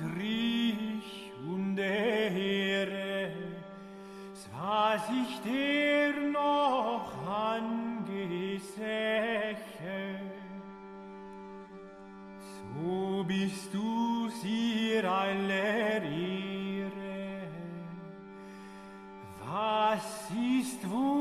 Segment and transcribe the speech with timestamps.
[0.00, 3.32] Antrich und Ehre,
[4.52, 8.60] was ich dir noch angesäche.
[12.44, 17.48] So bist du sie aller Ehre.
[19.44, 21.17] Was ist Wundes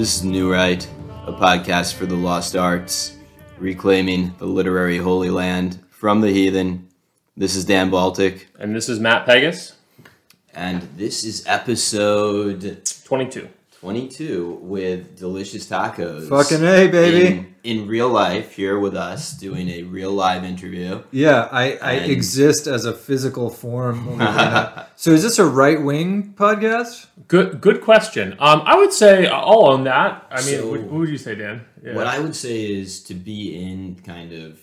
[0.00, 0.82] This is New Right,
[1.26, 3.18] a podcast for the lost arts,
[3.58, 6.88] reclaiming the literary holy land from the heathen.
[7.36, 9.74] This is Dan Baltic, And this is Matt Pegas,
[10.54, 13.50] and this is episode 22.
[13.80, 16.28] 22 with Delicious Tacos.
[16.28, 17.26] Fucking A, baby.
[17.28, 21.02] In, in real life, here with us, doing a real live interview.
[21.10, 24.04] Yeah, I, I And- exist as a physical form.
[24.04, 24.90] believe it or not.
[24.96, 27.06] so is this a right wing podcast?
[27.26, 28.32] Good good question.
[28.38, 30.26] Um, I would say I'll own that.
[30.30, 31.64] I mean, So- what, what would you say, Dan?
[31.82, 31.94] Yeah.
[31.94, 34.60] What I would say is to be in kind of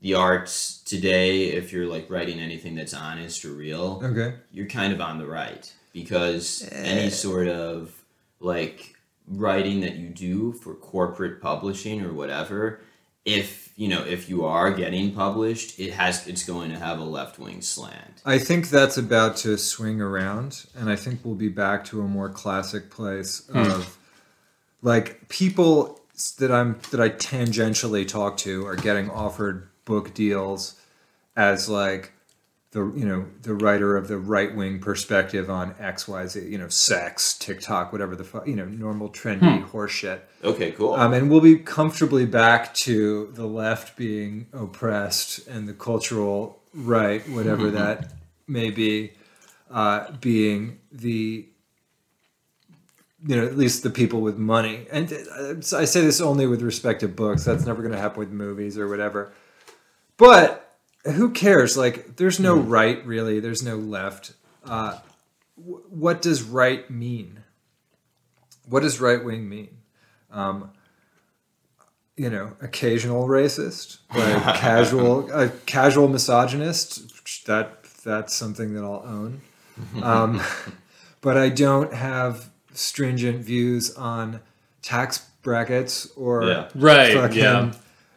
[0.00, 4.36] the arts today, if you're like writing anything that's honest or real, Okay.
[4.52, 7.92] you're kind of on the right because any sort of
[8.40, 8.94] like
[9.26, 12.80] writing that you do for corporate publishing or whatever
[13.24, 17.04] if you know if you are getting published it has it's going to have a
[17.04, 18.22] left-wing slant.
[18.24, 22.08] I think that's about to swing around, and I think we'll be back to a
[22.08, 23.58] more classic place hmm.
[23.58, 23.98] of
[24.82, 26.00] like people
[26.38, 30.80] that I'm that I tangentially talk to are getting offered book deals
[31.36, 32.12] as like
[32.78, 36.58] the you know the writer of the right wing perspective on X Y Z you
[36.58, 40.20] know sex TikTok whatever the fuck you know normal trendy horseshit.
[40.44, 45.74] okay cool Um, and we'll be comfortably back to the left being oppressed and the
[45.74, 48.12] cultural right, whatever that
[48.46, 49.12] may be,
[49.70, 51.46] uh, being the,
[53.26, 54.86] you know, at least the people with money.
[54.92, 57.44] And uh, I say this only with respect to books.
[57.44, 59.32] That's never going to happen with movies or whatever.
[60.16, 60.67] But
[61.04, 61.76] who cares?
[61.76, 63.40] Like, there's no right, really.
[63.40, 64.32] There's no left.
[64.64, 64.98] Uh,
[65.56, 67.40] w- what does right mean?
[68.68, 69.68] What does right wing mean?
[72.16, 77.44] you know, occasional racist, like casual, a casual misogynist.
[77.46, 79.40] That that's something that I'll own.
[80.02, 80.42] Um,
[81.20, 84.40] but I don't have stringent views on
[84.82, 86.68] tax brackets or Yeah.
[86.74, 87.72] Right, fucking yeah.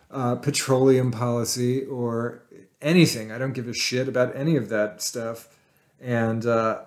[0.10, 2.42] uh, petroleum policy or
[2.82, 3.32] anything.
[3.32, 5.50] I don't give a shit about any of that stuff.
[6.00, 6.82] And uh,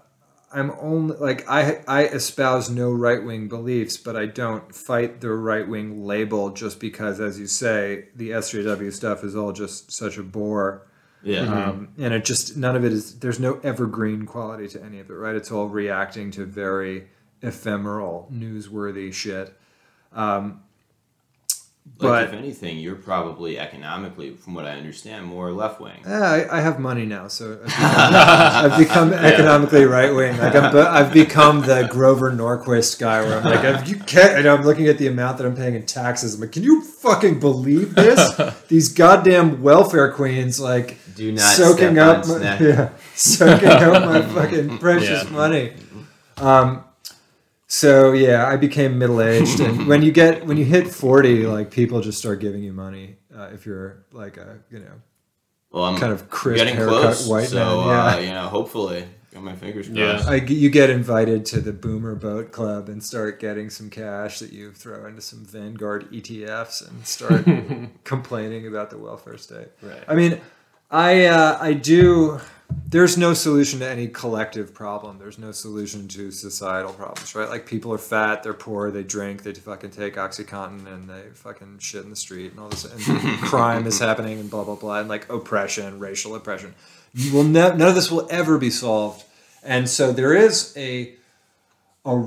[0.53, 5.31] I'm only like I I espouse no right wing beliefs, but I don't fight the
[5.33, 10.17] right wing label just because, as you say, the SJW stuff is all just such
[10.17, 10.87] a bore.
[11.23, 13.19] yeah Um, and it just none of it is.
[13.19, 15.35] There's no evergreen quality to any of it, right?
[15.35, 17.09] It's all reacting to very
[17.43, 19.57] ephemeral, newsworthy shit.
[20.13, 20.63] Um,
[21.99, 26.57] like but if anything you're probably economically from what i understand more left-wing Eh, I,
[26.59, 30.37] I have money now, so I've become, I've become economically right wing.
[30.39, 34.47] Like I'm, I've become the Grover Norquist guy, where I'm like, if you can't, and
[34.47, 36.35] I'm looking at the amount that I'm paying in taxes.
[36.35, 38.21] I'm like, can you fucking believe this?
[38.69, 44.79] These goddamn welfare queens, like, do not soaking up, my, yeah, soaking up my fucking
[44.79, 45.31] precious Yeah.
[45.31, 45.73] money.
[46.39, 46.85] Um,
[47.75, 51.71] so yeah, I became middle aged, and when you get when you hit forty, like
[51.71, 54.95] people just start giving you money uh, if you're like a you know
[55.73, 57.89] well i'm kind of crisp getting haircut close white so man.
[57.89, 58.19] uh, Yeah.
[58.21, 60.31] you know hopefully got my fingers crossed Yeah.
[60.31, 64.53] I, you get invited to the Boomer Boat Club and start getting some cash that
[64.53, 67.45] you throw into some Vanguard ETFs and start
[68.05, 69.69] complaining about the welfare state.
[69.83, 70.05] Right.
[70.07, 70.41] I mean,
[70.95, 72.41] I uh, I do.
[72.87, 75.19] There's no solution to any collective problem.
[75.19, 77.49] There's no solution to societal problems, right?
[77.49, 81.81] Like people are fat, they're poor, they drink, they fucking take OxyContin, and they fucking
[81.81, 83.01] shit in the street, and all this, and
[83.41, 86.77] crime is happening, and blah blah blah, and like oppression, racial oppression.
[87.13, 89.25] You will ne- none of this will ever be solved,
[89.65, 91.17] and so there is a
[92.05, 92.25] a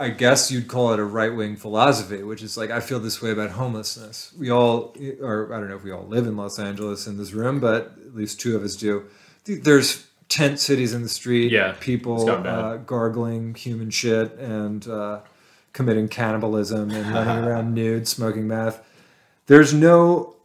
[0.00, 3.20] I guess you'd call it a right wing philosophy, which is like I feel this
[3.20, 4.32] way about homelessness.
[4.38, 7.32] We all, or I don't know if we all live in Los Angeles in this
[7.32, 9.04] room, but at least two of us do.
[9.44, 15.20] There's tent cities in the street, Yeah, people uh, gargling human shit and uh,
[15.74, 18.82] committing cannibalism and running around nude, smoking meth.
[19.48, 20.36] There's no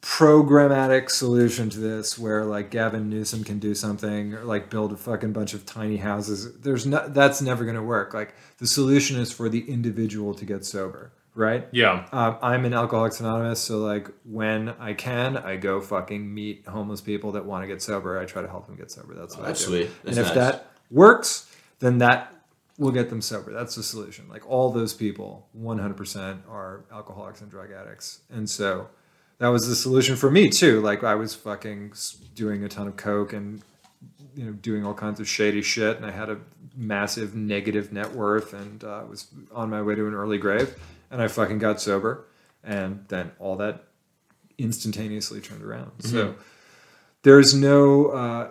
[0.00, 4.96] programmatic solution to this where like Gavin Newsom can do something or like build a
[4.96, 6.58] fucking bunch of tiny houses.
[6.60, 8.14] There's no that's never going to work.
[8.14, 11.66] Like the solution is for the individual to get sober, right?
[11.72, 12.06] Yeah.
[12.12, 17.00] Um, I'm an Alcoholics Anonymous, so like when I can, I go fucking meet homeless
[17.00, 18.18] people that want to get sober.
[18.20, 19.14] I try to help them get sober.
[19.14, 19.70] That's what That's I do.
[19.70, 19.90] sweet.
[20.04, 20.52] That's and if nice.
[20.52, 22.32] that works, then that
[22.78, 23.52] will get them sober.
[23.52, 24.28] That's the solution.
[24.28, 28.88] Like all those people, 100% are alcoholics and drug addicts, and so
[29.38, 30.80] that was the solution for me too.
[30.80, 31.92] Like I was fucking
[32.34, 33.62] doing a ton of coke and
[34.34, 36.38] you know doing all kinds of shady shit, and I had a
[36.76, 40.76] massive negative net worth, and uh, was on my way to an early grave,
[41.10, 42.26] and I fucking got sober,
[42.62, 43.84] and then all that
[44.58, 45.92] instantaneously turned around.
[46.00, 46.34] So
[47.22, 48.06] there's no.
[48.06, 48.48] Uh,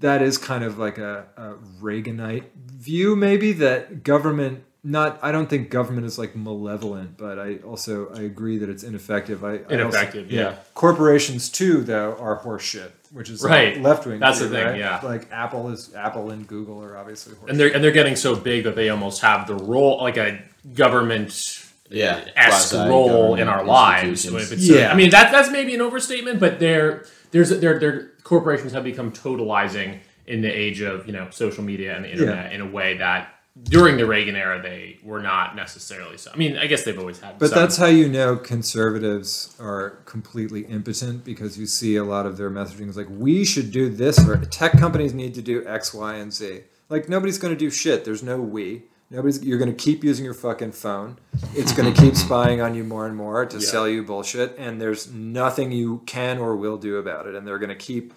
[0.00, 4.64] that is kind of like a, a Reaganite view, maybe that government.
[4.84, 8.84] Not, I don't think government is like malevolent, but I also I agree that it's
[8.84, 9.44] ineffective.
[9.44, 10.54] I I also- Ineffective, yeah.
[10.74, 13.80] Corporations too, though, are horseshit, which is Right.
[13.82, 14.20] left wing.
[14.20, 15.00] That's the thing, yeah.
[15.02, 17.50] Like Apple is Apple and Google are obviously horseshit.
[17.50, 20.40] And they're and they're getting so big that they almost have the role like a
[20.74, 24.08] government yeah, esque role in our lives.
[24.24, 24.52] institutions.
[24.52, 24.92] If it's- Yeah.
[24.92, 29.10] I mean that that's maybe an overstatement, but they're there's their their corporations have become
[29.10, 32.98] totalizing in the age of you know social media and the internet in a way
[32.98, 33.34] that
[33.64, 36.30] during the Reagan era they were not necessarily so.
[36.32, 39.98] I mean, I guess they've always had, But some- that's how you know conservatives are
[40.04, 43.88] completely impotent because you see a lot of their messaging is like, we should do
[43.88, 46.60] this, or tech companies need to do X, Y, and Z.
[46.88, 48.04] Like, nobody's going to do shit.
[48.04, 48.84] There's no we.
[49.10, 49.42] Nobody's.
[49.42, 51.18] You're going to keep using your fucking phone.
[51.54, 54.80] It's going to keep spying on you more and more to sell you bullshit, and
[54.80, 57.34] there's nothing you can or will do about it.
[57.34, 58.12] And they're going to keep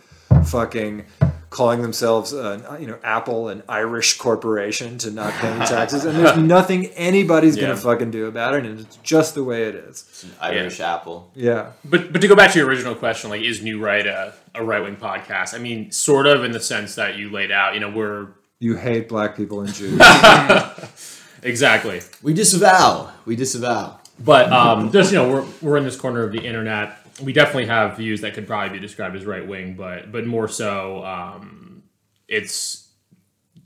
[0.45, 1.05] fucking
[1.51, 6.37] calling themselves, uh, you know, Apple, an Irish corporation to not pay taxes, and there's
[6.37, 7.63] nothing anybody's Yeah.
[7.63, 10.05] gonna fucking do about it, and it's just the way it is.
[10.09, 11.29] It's an Irish apple.
[11.35, 14.33] Yeah, But but to go back to your original question, like is New Right a,
[14.55, 15.53] a right wing podcast?
[15.53, 17.73] I mean, sort of in the sense that you laid out.
[17.73, 18.27] You know, we're
[18.59, 19.99] you hate black people and Jews.
[21.43, 22.01] exactly.
[22.21, 23.11] We disavow.
[23.25, 23.99] We disavow.
[24.23, 26.95] But um, just you know, we're we're in this corner of the internet.
[27.23, 30.47] We definitely have views that could probably be described as right wing, but but more
[30.47, 31.83] so, um,
[32.27, 32.89] it's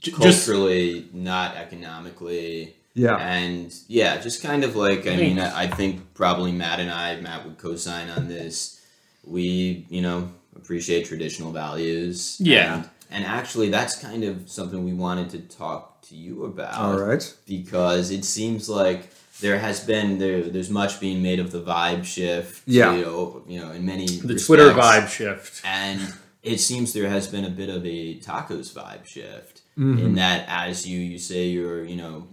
[0.00, 2.74] j- just Culturally, not economically.
[2.94, 3.16] Yeah.
[3.16, 7.20] And yeah, just kind of like I mean, I I think probably Matt and I,
[7.20, 8.80] Matt would co-sign on this.
[9.24, 12.36] We, you know, appreciate traditional values.
[12.40, 12.76] Yeah.
[12.76, 16.74] And, and actually, that's kind of something we wanted to talk to you about.
[16.74, 17.34] All right.
[17.46, 19.10] because it seems like
[19.40, 22.62] there has been there there's much being made of the vibe shift.
[22.66, 22.94] Yeah.
[22.94, 25.62] You know, you know, in many the Twitter vibe shift.
[25.64, 26.00] and
[26.42, 30.06] it seems there has been a bit of a tacos vibe shift Mm-hmm.
[30.06, 32.26] in that as you you say you're you know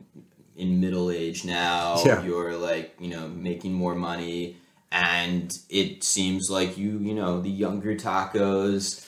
[0.55, 2.23] in middle age now Yeah.
[2.23, 4.55] you're like you know making more money
[4.93, 9.05] and it seems like you you know the younger tacos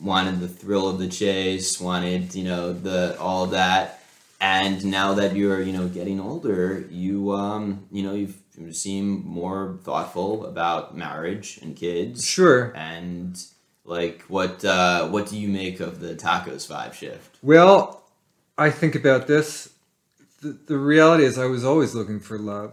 [0.00, 4.00] wanted the thrill of the chase wanted you know the all that
[4.44, 7.64] and now that you're you know getting older you um
[7.96, 12.72] you know you've you seem more thoughtful about marriage and kids Sure.
[12.76, 13.32] and
[13.84, 18.02] like what uh what do you make of the tacos vibe shift Well,
[18.56, 19.70] I think about this.
[20.42, 22.72] The, the reality is, I was always looking for love.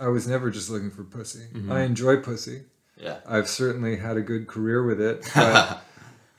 [0.00, 1.44] I was never just looking for pussy.
[1.68, 2.58] I enjoy pussy.
[2.96, 5.82] yeah I've certainly had a good career with it, but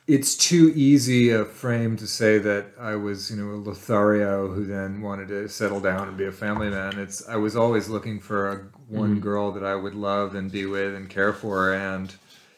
[0.10, 4.66] it's too easy a frame to say that I was, you know, a Lothario who
[4.66, 6.98] then wanted to settle down and be a family man.
[6.98, 8.56] It's I was always looking for a
[8.88, 9.20] one mm-hmm.
[9.20, 12.12] girl that I would love and be with and care for, and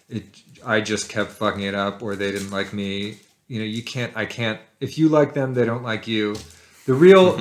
[0.07, 3.17] it I just kept fucking it up, or they didn't like me.
[3.49, 4.15] You know, you can't.
[4.15, 4.61] I can't.
[4.79, 6.37] If you like them, they don't like you.
[6.85, 7.37] The real.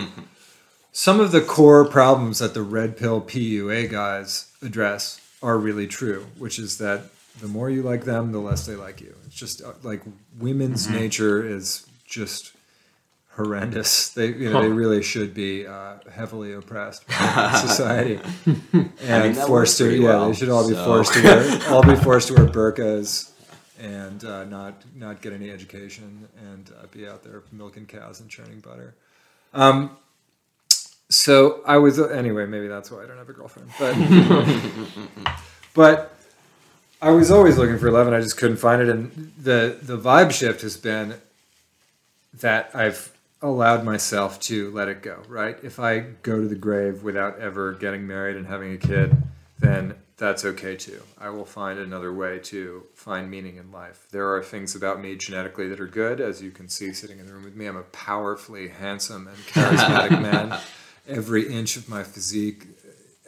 [0.92, 6.26] Some of the core problems that the red pill PUA guys address are really true,
[6.36, 7.04] which is that
[7.40, 9.14] the more you like them, the less they like you.
[9.26, 10.02] It's just uh, like
[10.38, 12.52] women's nature is just
[13.32, 14.10] horrendous.
[14.10, 18.20] They, you know, they really should be uh, heavily oppressed by society
[18.74, 19.90] and that forced to.
[19.94, 23.30] Yeah, well, they should all be forced to wear all be forced to wear burqas
[23.80, 28.28] and uh, not not get any education and uh, be out there milking cows and
[28.28, 28.94] churning butter.
[29.52, 29.96] Um,
[31.08, 32.46] so I was anyway.
[32.46, 33.70] Maybe that's why I don't have a girlfriend.
[33.78, 33.96] But
[35.74, 36.19] but
[37.02, 38.88] I was always looking for love, and I just couldn't find it.
[38.88, 41.14] And the the vibe shift has been
[42.34, 45.22] that I've allowed myself to let it go.
[45.28, 45.58] Right?
[45.62, 49.16] If I go to the grave without ever getting married and having a kid,
[49.58, 51.00] then that's okay too.
[51.18, 54.06] I will find another way to find meaning in life.
[54.10, 57.26] There are things about me genetically that are good, as you can see sitting in
[57.26, 57.64] the room with me.
[57.64, 60.58] I'm a powerfully handsome and charismatic man.
[61.08, 62.66] Every inch of my physique,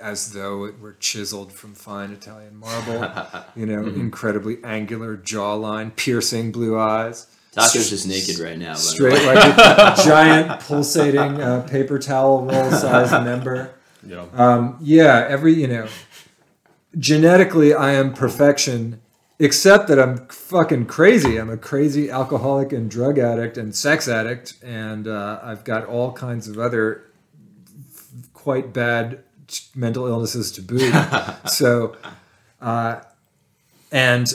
[0.03, 3.09] as though it were chiseled from fine Italian marble.
[3.57, 7.27] You know, incredibly angular jawline, piercing blue eyes.
[7.53, 8.75] Taco's just naked right now.
[8.75, 9.27] Straight way.
[9.27, 13.75] like a giant pulsating uh, paper towel roll size member.
[14.03, 15.87] You know, Um, yeah, every you know,
[16.99, 19.03] genetically I am perfection,
[19.39, 21.37] except that I'm fucking crazy.
[21.37, 26.13] I'm a crazy alcoholic and drug addict and sex addict, and uh, I've got all
[26.13, 27.05] kinds of other
[28.33, 29.21] quite bad
[29.75, 30.93] mental illnesses to boot.
[31.47, 31.97] so,
[32.61, 33.01] uh,
[33.91, 34.33] and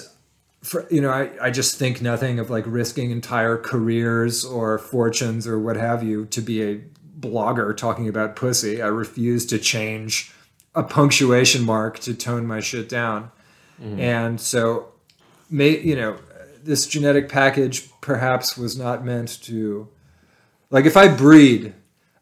[0.64, 5.48] for you know, I, I just think nothing of like risking entire careers or fortunes
[5.48, 6.82] or what have you to be a
[7.20, 8.82] blogger talking about pussy.
[8.82, 10.34] I refuse to change
[10.76, 13.32] a punctuation mark to tone my shit down.
[14.00, 14.90] And so,
[15.50, 16.18] may you know,
[16.64, 19.88] this genetic package perhaps was not meant to,
[20.70, 21.74] like, if I breed,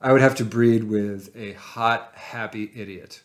[0.01, 3.21] I would have to breed with a hot, happy idiot,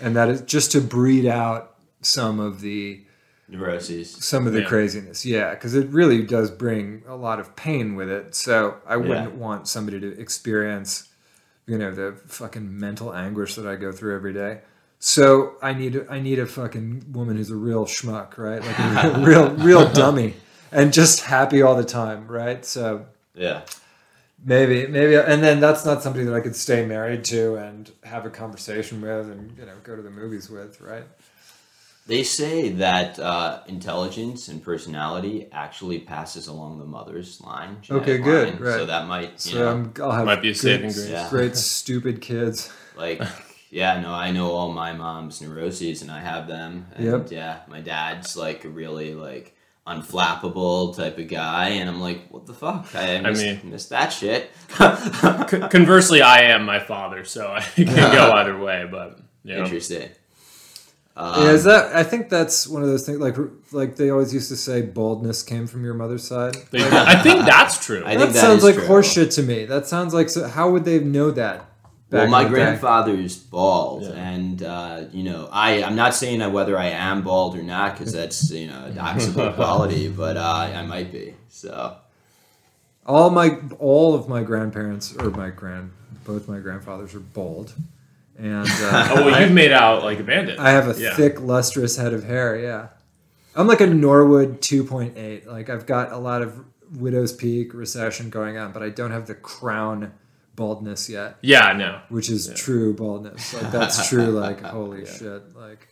[0.00, 3.02] and that is just to breed out some of the
[3.48, 4.10] Neuroses.
[4.24, 4.68] some of the Yeah.
[4.68, 5.26] craziness.
[5.26, 8.34] Yeah, because it really does bring a lot of pain with it.
[8.34, 9.38] So I wouldn't Yeah.
[9.38, 11.08] want somebody to experience,
[11.66, 14.60] you know, the fucking mental anguish that I go through every day.
[15.00, 18.62] So I need I need a fucking woman who's a real schmuck, right?
[18.64, 20.36] Like a real real dummy,
[20.70, 22.64] and just happy all the time, right?
[22.64, 23.62] So Yeah.
[24.44, 28.26] Maybe maybe, and then that's not somebody that I could stay married to and have
[28.26, 31.04] a conversation with, and you know, go to the movies with, right?
[32.06, 37.76] They say that uh, intelligence and personality actually passes along the mother's line.
[37.88, 38.58] Okay, good, line.
[38.62, 38.74] right.
[38.78, 41.08] So that might, you So know, I'm, I'll have Might be a good- saving grace.
[41.08, 41.28] Yeah.
[41.30, 42.72] Great stupid kids.
[42.96, 43.22] like,
[43.70, 46.86] yeah, no, I know all my mom's neuroses and I have them.
[46.96, 47.30] And Yep.
[47.30, 49.54] yeah, my dad's like a really like
[49.86, 52.86] unflappable type of guy, and I'm like, what the fuck?
[52.94, 54.50] I missed, mean- missed that shit.
[55.70, 58.86] Conversely, I am my father, so I can go either way.
[58.90, 60.10] But you know, Interesting.
[61.16, 61.94] Um, yeah, is that?
[61.94, 63.18] I think that's one of those things.
[63.18, 63.36] Like,
[63.72, 66.54] like they always used to say, baldness came from your mother's side.
[66.70, 68.02] they- I think that's true.
[68.06, 68.86] I that think that sounds is like true.
[68.86, 69.64] horseshit to me.
[69.64, 70.30] That sounds like.
[70.30, 71.66] So how would they know that?
[72.10, 72.64] Well, my in the day?
[72.64, 74.10] grandfather's bald, Yeah.
[74.10, 77.96] and uh, you know, I I'm not saying that whether I am bald or not
[77.96, 81.34] because that's you know a doxable quality, but uh, I might be.
[81.48, 81.96] So
[83.06, 85.92] All my all of my grandparents or my grand
[86.24, 87.72] both my grandfathers are bald,
[88.38, 90.58] and uh, oh well, you've made out like a bandit.
[90.58, 91.14] I have a Yeah.
[91.14, 92.56] thick, lustrous head of hair.
[92.58, 92.88] Yeah,
[93.56, 95.46] I'm like a Norwood 2.8.
[95.46, 96.64] Like I've got a lot of
[96.94, 100.12] widow's peak recession going on, but I don't have the crown
[100.60, 102.00] baldness yet, Yeah, no.
[102.10, 103.54] which is true baldness.
[103.54, 104.26] Like that's true.
[104.44, 105.42] Like holy shit.
[105.56, 105.88] Like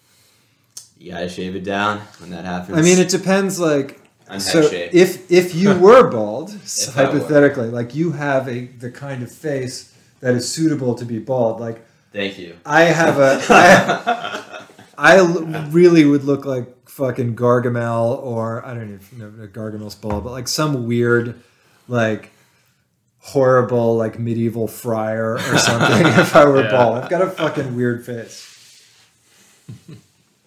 [0.98, 2.76] you gotta shave it down when that happens.
[2.78, 3.58] I mean, it depends.
[3.58, 7.06] Like I'm so, if if you were bald, If I were.
[7.12, 11.60] hypothetically, like you have a the kind of face that is suitable to be bald,
[11.60, 11.78] like.
[12.12, 12.56] Thank you.
[12.64, 13.40] I have a.
[13.50, 19.52] I, I l- really would look like fucking Gargamel, or I don't even know if
[19.52, 21.34] Gargamel's bald, but like some weird,
[21.86, 22.30] like
[23.28, 26.06] horrible, like medieval friar or something.
[26.06, 26.70] if I were Yeah.
[26.70, 28.44] bald, I've got a fucking weird face.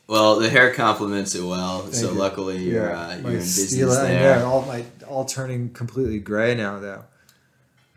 [0.07, 2.17] Well, the hair complements it well, so you.
[2.17, 4.39] luckily you're uh, you're in business steel- I there.
[4.39, 7.03] know, all my all turning completely gray now though.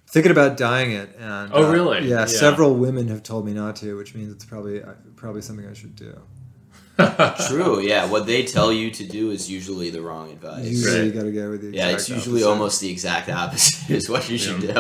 [0.07, 2.09] Thinking about dyeing it, and Oh, uh, really?
[2.09, 2.27] Yeah, Yeah.
[2.27, 5.73] several women have told me not to, which means it's probably uh, probably something I
[5.73, 6.17] should do.
[7.49, 7.81] True.
[7.81, 8.07] Yeah.
[8.07, 10.65] What they tell you to do is usually the wrong advice.
[10.67, 11.05] Usually, Right.
[11.07, 12.51] you got to go with the Yeah, it's usually opposite.
[12.53, 14.71] almost the exact opposite is what you should do.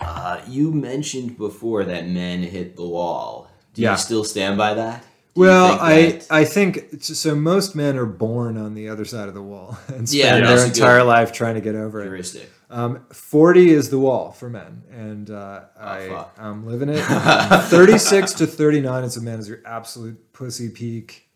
[0.00, 3.48] uh, you mentioned before that men hit the wall.
[3.74, 3.92] Do Yeah.
[3.92, 5.02] you still stand by that?
[5.34, 7.34] Do Well, I I think so.
[7.34, 10.46] Most men are born on the other side of the wall and spend Yeah, their
[10.46, 12.48] that's good- entire life trying to get over it.
[12.72, 16.36] Um, Forty is the wall for men, and uh, I Oh, fuck.
[16.38, 17.02] I'm living it.
[17.68, 21.28] Thirty-six to thirty-nine as a man is your absolute pussy peak.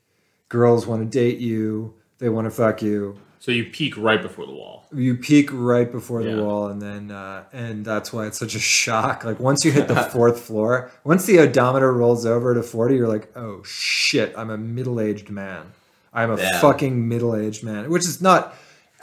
[0.48, 1.94] Girls want to date you.
[2.18, 3.18] They want to fuck you.
[3.38, 4.86] So you peak right before the wall.
[4.94, 8.58] You peak right before the wall, and then uh, and that's why it's such a
[8.58, 9.22] shock.
[9.24, 13.08] Like once you hit the fourth floor, once the odometer rolls over to forty, you're
[13.08, 15.66] like, oh shit, I'm a middle-aged man.
[16.14, 16.60] I'm a Yeah.
[16.62, 18.54] fucking middle-aged man, which is not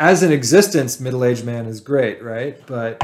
[0.03, 0.99] as an existence.
[0.99, 2.59] Middle-aged man is great, right?
[2.67, 3.01] But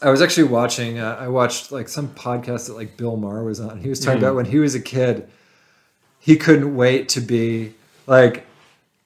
[0.00, 0.98] I was actually watching.
[0.98, 3.80] Uh, I watched like some podcast that like Bill Maher was on.
[3.80, 5.28] He was talking about when he was a kid,
[6.20, 7.74] he couldn't wait to be
[8.06, 8.46] like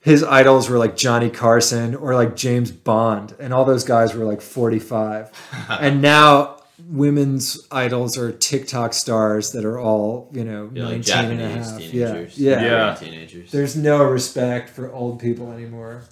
[0.00, 4.26] his idols were like Johnny Carson or like James Bond, and all those guys were
[4.26, 5.32] like 45.
[5.80, 11.30] and now women's idols are TikTok stars that are all, you know, Yeah, like 19
[11.30, 11.80] and a half.
[11.80, 11.88] Yeah.
[12.12, 12.38] teenagers.
[12.38, 12.62] Yeah.
[12.62, 12.94] Yeah.
[12.94, 13.50] Teenagers.
[13.50, 16.02] There's no respect for old people anymore.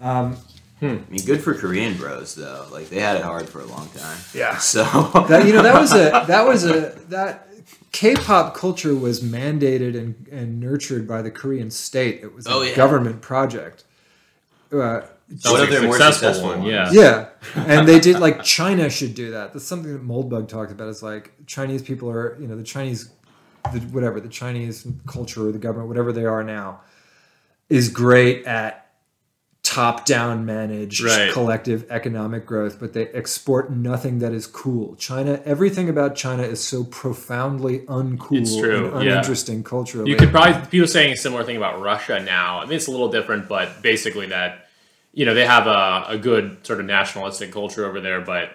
[0.00, 0.36] Um,
[0.80, 2.66] I mean, good for Korean bros though.
[2.70, 4.18] Like they had it hard for a long time.
[4.34, 4.56] Yeah.
[4.60, 4.84] So
[5.28, 7.48] that you know that was a that was a that
[7.90, 12.20] K-pop culture was mandated and, and nurtured by the Korean state.
[12.22, 12.74] It was a Oh, yeah.
[12.76, 13.84] government project.
[14.70, 15.00] Uh,
[15.46, 16.70] one of their more Successful successful one, ones.
[16.70, 16.90] yeah.
[16.92, 17.28] yeah,
[17.66, 19.52] and they did like China should do that.
[19.52, 20.88] That's something that Moldbug talked about.
[20.88, 23.10] Is like Chinese people are you know the Chinese,
[23.72, 26.80] the, whatever the Chinese culture or the government, whatever they are now,
[27.70, 28.87] is great at
[29.68, 31.30] top-down managed Right.
[31.32, 34.96] collective economic growth, but they export nothing that is cool.
[34.96, 39.12] China, everything about China is so profoundly uncool It's true, and yeah.
[39.12, 40.10] uninteresting culturally.
[40.10, 42.60] You could probably people saying a similar thing about Russia now.
[42.60, 44.66] I mean, it's a little different, but basically that
[45.12, 48.50] you know they have a, a good sort of nationalistic culture over there, but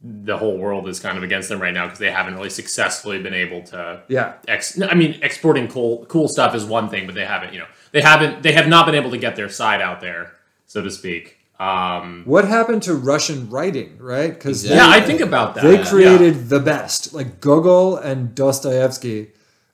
[0.00, 3.20] the whole world is kind of against them right now because they haven't really successfully
[3.20, 4.00] been able to.
[4.08, 4.34] yeah.
[4.46, 7.52] Ex- I mean, exporting cool cool stuff is one thing, but they haven't.
[7.52, 8.42] You know, they haven't.
[8.42, 10.32] They have not been able to get their side out there,
[10.68, 11.34] so to speak.
[11.58, 14.32] Um, What happened to Russian writing, right?
[14.32, 14.76] Because Exactly.
[14.76, 15.64] yeah, I think about that.
[15.64, 15.84] They Yeah.
[15.90, 17.12] created the best.
[17.12, 19.32] Like Gogol and Dostoevsky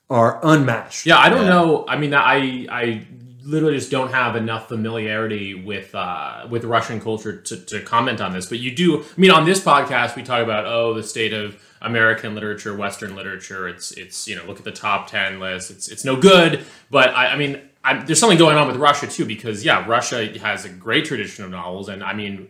[0.09, 1.05] are unmatched.
[1.05, 1.49] Yeah, I don't Yeah.
[1.49, 1.85] know.
[1.87, 3.05] I mean, I I
[3.43, 8.33] literally just don't have enough familiarity with uh, with Russian culture to, to comment on
[8.33, 8.47] this.
[8.47, 9.01] But you do.
[9.01, 13.15] I mean, on this podcast, we talk about oh the state of American literature, Western
[13.15, 13.67] literature.
[13.67, 15.69] It's it's you know look at the top ten list.
[15.69, 16.65] It's it's no good.
[16.89, 20.27] But I, I mean, I, there's something going on with Russia too because yeah, Russia
[20.39, 22.49] has a great tradition of novels, and I mean,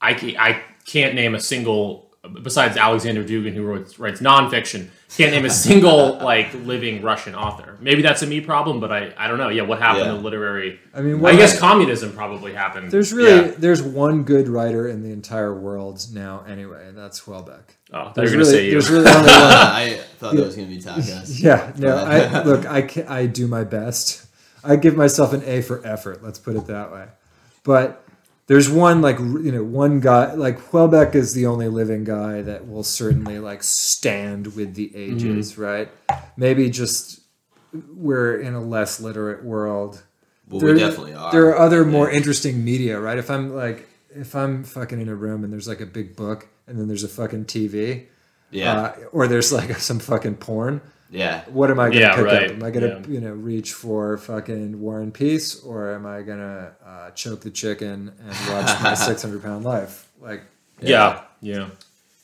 [0.00, 2.06] I I can't name a single
[2.42, 4.88] besides Alexander Dugin who writes, writes nonfiction.
[5.16, 7.76] Can't name a single like living Russian author.
[7.80, 9.48] Maybe that's a me problem, but I, I don't know.
[9.48, 10.12] Yeah, what happened Yeah.
[10.12, 10.78] to literary?
[10.92, 12.90] I mean, I what- guess communism probably happened.
[12.90, 13.54] There's really Yeah.
[13.56, 17.60] there's one good writer in the entire world now, anyway, and that's Houellebecq.
[17.92, 18.70] Oh, I thought There's you were gonna really, say you.
[18.72, 19.32] there's really only one.
[19.32, 21.42] I thought that was gonna be Tacos.
[21.42, 24.26] Yeah, no, I look, I can, I do my best.
[24.68, 26.22] I give myself an A for effort.
[26.22, 27.06] Let's put it that way.
[27.64, 28.04] But
[28.46, 32.68] there's one like you know one guy like Houellebecq is the only living guy that
[32.68, 35.88] will certainly like stand with the ages, right?
[36.36, 37.20] Maybe just
[37.94, 40.02] we're in a less literate world.
[40.48, 41.30] Well, There- we definitely are.
[41.32, 43.18] There are other more interesting media, right?
[43.18, 46.48] If I'm like if I'm fucking in a room and there's like a big book
[46.66, 48.06] and then there's a fucking TV,
[48.50, 51.44] Yeah, uh, or there's like some fucking porn yeah.
[51.48, 52.44] what am I going to Yeah, pick right.
[52.50, 52.56] up?
[52.56, 53.14] Am I going to Yeah.
[53.14, 57.40] you know reach for fucking War and Peace, or am I going to uh, choke
[57.40, 60.08] the chicken and watch my six hundred pound life?
[60.20, 60.42] Like,
[60.80, 61.68] yeah, yeah.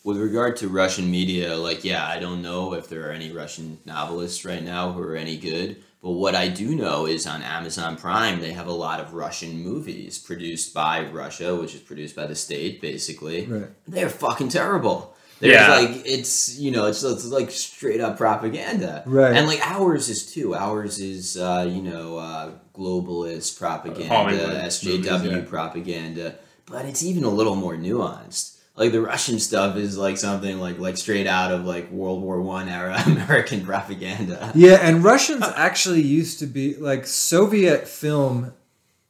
[0.04, 3.78] With regard to Russian media, like, yeah, I don't know if there are any Russian
[3.86, 5.76] novelists right now who are any good.
[6.02, 9.62] But what I do know is on Amazon Prime, they have a lot of Russian
[9.62, 13.46] movies produced by Russia, which is produced by the state, basically.
[13.46, 13.70] Right.
[13.88, 15.13] They're fucking terrible.
[15.44, 15.74] There's Yeah.
[15.78, 19.34] like it's you know it's, it's like straight up propaganda, Right.
[19.36, 20.54] And like ours is too.
[20.54, 25.40] Ours is uh, you know uh, globalist propaganda, Hollywood SJW movies, yeah.
[25.48, 26.34] propaganda,
[26.66, 28.52] but it's even a little more nuanced.
[28.76, 32.40] Like the Russian stuff is like something like like straight out of like World War
[32.40, 34.50] One era American propaganda.
[34.54, 38.52] yeah, and Russians actually used to be like Soviet film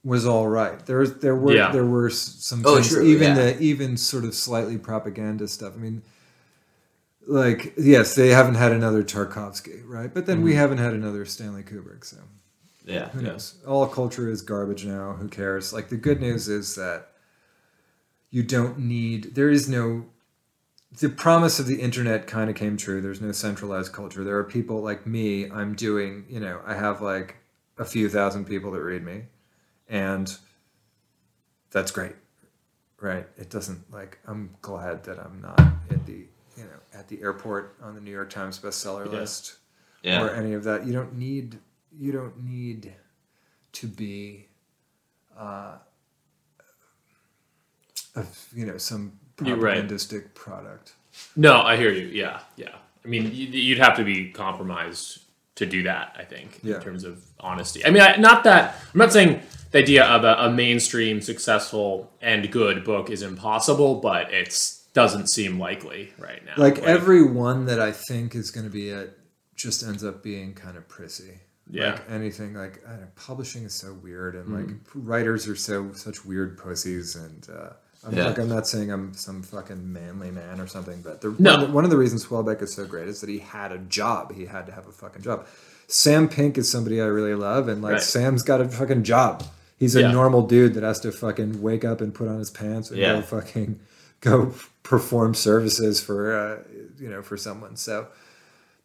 [0.05, 0.85] was all right.
[0.85, 1.73] There was there were Yeah.
[1.73, 3.35] there were some Oh, things, true, even yeah.
[3.53, 5.73] the even sort of slightly propaganda stuff.
[5.77, 6.03] I mean.
[7.27, 10.13] Like yes, they haven't had another Tarkovsky, right?
[10.13, 10.45] But then Mm-hmm.
[10.45, 12.19] we haven't had another Stanley Kubrick, so
[12.85, 13.55] Yeah, Who knows?
[13.67, 15.13] All culture is garbage now.
[15.15, 15.73] Who cares?
[15.73, 17.09] Like the good news is that
[18.31, 19.35] you don't need.
[19.35, 20.07] There is no.
[21.01, 23.01] The promise of the internet kind of came true.
[23.01, 24.23] There's no centralized culture.
[24.23, 25.51] There are people like me.
[25.51, 26.27] I'm doing.
[26.29, 27.37] You know, I have like
[27.79, 29.23] a few thousand people that read me,
[29.89, 30.37] and
[31.71, 32.15] that's great,
[33.01, 33.27] right?
[33.39, 34.19] It doesn't like.
[34.27, 35.59] I'm glad that I'm not
[35.91, 36.34] at the you know
[36.95, 39.19] at the airport on the New York Times bestseller Yeah.
[39.21, 39.57] list
[40.03, 40.23] yeah.
[40.23, 40.87] or any of that.
[40.87, 41.59] You don't need
[41.97, 42.93] you don't need
[43.73, 44.49] to be
[45.39, 45.77] uh,
[48.17, 49.13] a, you know some
[49.45, 49.89] You're right.
[50.35, 50.95] product.
[51.37, 52.07] No, I hear you.
[52.07, 52.75] Yeah, yeah.
[53.05, 55.21] I mean, you- you'd have to be compromised
[55.57, 56.17] to do that.
[56.19, 56.77] I think Yeah.
[56.77, 57.85] in terms of honesty.
[57.85, 62.13] I mean, I, not that I'm not saying the idea of a, a mainstream, successful,
[62.21, 66.55] and good book is impossible, but it's doesn't seem likely right now.
[66.57, 69.19] Like every one that I think is going to be it
[69.55, 71.41] just ends up being kind of prissy.
[71.71, 71.93] Yeah.
[71.93, 74.55] Like anything like I don't know, publishing is so weird and Mm-hmm.
[74.57, 77.71] like writers are so such weird pussies and uh,
[78.07, 78.27] I'm Yeah.
[78.29, 81.53] like I'm not saying I'm some fucking manly man or something, but the, No.
[81.55, 83.73] one, of the, one of the reasons Houellebecq is so great is that he had
[83.73, 84.33] a job.
[84.35, 85.47] He had to have a fucking job.
[85.89, 88.03] Sam Pink is somebody I really love, and like Right.
[88.03, 89.45] Sam's got a fucking job.
[89.79, 90.13] He's a Yeah.
[90.13, 93.15] normal dude that has to fucking wake up and put on his pants and Yeah.
[93.17, 93.81] go fucking
[94.21, 94.53] go
[94.85, 96.59] perform services for uh,
[97.01, 97.75] you know for someone.
[97.75, 98.07] So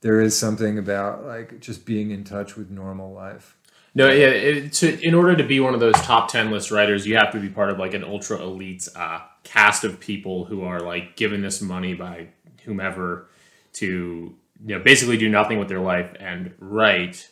[0.01, 3.55] there is something about like just being in touch with normal life.
[3.93, 4.27] No, yeah.
[4.27, 7.31] It, to, in order to be one of those top ten list writers, you have
[7.33, 11.15] to be part of like an ultra elite uh, cast of people who are like
[11.15, 12.29] given this money by
[12.63, 13.27] whomever
[13.73, 14.35] to
[14.65, 17.29] you know basically do nothing with their life and write.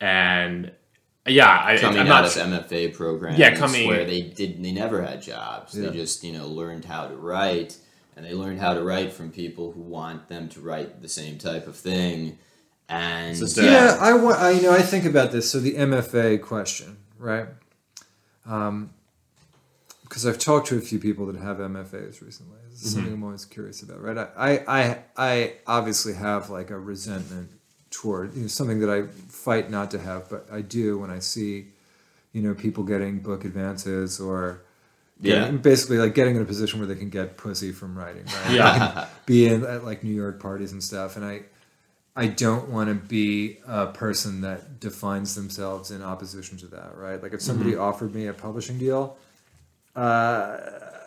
[0.00, 0.70] And
[1.26, 4.72] yeah, I, coming I'm out not of MFA programs Yeah, coming- where they did they
[4.72, 5.76] never had jobs.
[5.76, 5.88] Yeah.
[5.90, 7.78] They just, you know, learned how to write
[8.16, 11.38] and they learn how to write from people who want them to write the same
[11.38, 12.38] type of thing.
[12.88, 15.50] And It's just, yeah, Yeah, I, wa- I you know I think about this.
[15.50, 17.48] So the MFA question, right?
[18.46, 18.90] Um,
[20.02, 22.58] because I've talked to a few people that have MFAs recently.
[22.70, 22.98] This is mm-hmm.
[22.98, 24.16] something I'm always curious about, right?
[24.16, 27.50] I, I I obviously have like a resentment
[27.90, 31.18] toward you know, something that I fight not to have, but I do when I
[31.18, 31.68] see,
[32.32, 34.62] you know, people getting book advances or
[35.20, 35.40] Yeah.
[35.40, 38.50] getting- basically like getting in a position where they can get pussy from writing, right?
[38.54, 39.06] Yeah.
[39.24, 41.16] be in at like New York parties and stuff.
[41.16, 41.42] And I,
[42.14, 47.22] I don't want to be a person that defines themselves in opposition to that, right?
[47.22, 47.80] Like if somebody Mm-hmm.
[47.82, 49.16] offered me a publishing deal,
[49.94, 50.58] uh,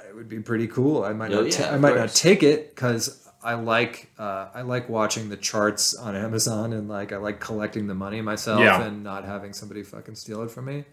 [0.09, 1.03] it would be pretty cool.
[1.03, 4.47] I might Oh, not, ta- yeah, I might not take it because I like, uh,
[4.53, 8.59] I like watching the charts on Amazon and like I like collecting the money myself
[8.61, 8.81] Yeah.
[8.83, 10.85] and not having somebody fucking steal it from me.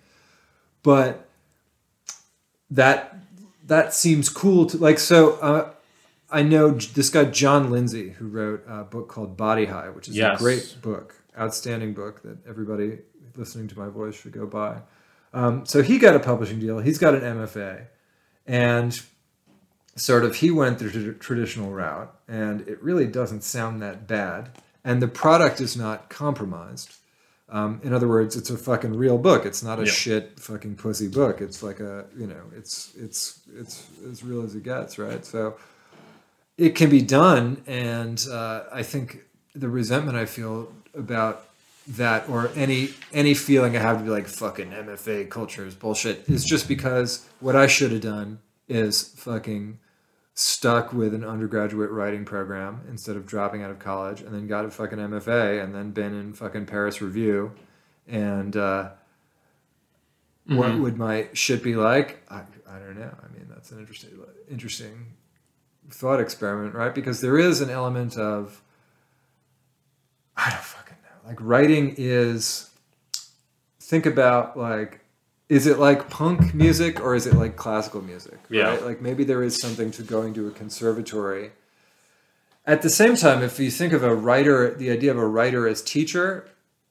[0.82, 1.26] But
[2.70, 3.16] that
[3.66, 5.34] that seems cool to like so.
[5.34, 5.70] Uh,
[6.30, 10.16] I know this guy Jon Lindsey who wrote a book called Body High, which is
[10.16, 10.40] Yes.
[10.40, 12.98] a great book, outstanding book that everybody
[13.36, 14.78] listening to my voice should go buy.
[15.32, 16.78] Um, so he got a publishing deal.
[16.80, 17.86] He's got an MFA,
[18.46, 18.98] and
[19.94, 24.50] sort of he went the tr- traditional route, and it really doesn't sound that bad.
[24.84, 26.94] And the product is not compromised.
[27.48, 29.46] Um, in other words, it's a fucking real book.
[29.46, 29.90] It's not a Yeah.
[29.92, 31.40] shit fucking pussy book.
[31.40, 35.24] It's like a you know, it's it's it's as real as it gets, right?
[35.24, 35.56] So
[36.58, 39.20] it can be done, and uh, I think
[39.54, 41.44] the resentment I feel about
[41.86, 46.28] that, or any any feeling I have to be like fucking MFA culture is bullshit,
[46.28, 49.78] is just because what I should have done is fucking
[50.36, 54.66] stuck with an undergraduate writing program instead of dropping out of college and then got
[54.66, 57.52] a fucking MFA and then been in fucking Paris Review
[58.06, 58.90] and uh,
[60.46, 62.22] what would my shit be like?
[62.30, 63.14] I, I don't know.
[63.22, 64.10] I mean, that's an interesting
[64.50, 65.06] interesting
[65.90, 66.94] thought experiment, right?
[66.94, 68.62] Because there is an element of
[70.36, 71.28] I don't fucking know.
[71.28, 72.70] Like writing is
[73.80, 75.00] think about like
[75.48, 78.38] is it like punk music or is it like classical music?
[78.50, 78.68] Yeah.
[78.70, 78.84] Right?
[78.84, 81.52] Like maybe there is something to going to a conservatory.
[82.66, 85.68] At the same time, if you think of a writer, the idea of a writer
[85.68, 86.48] as teacher,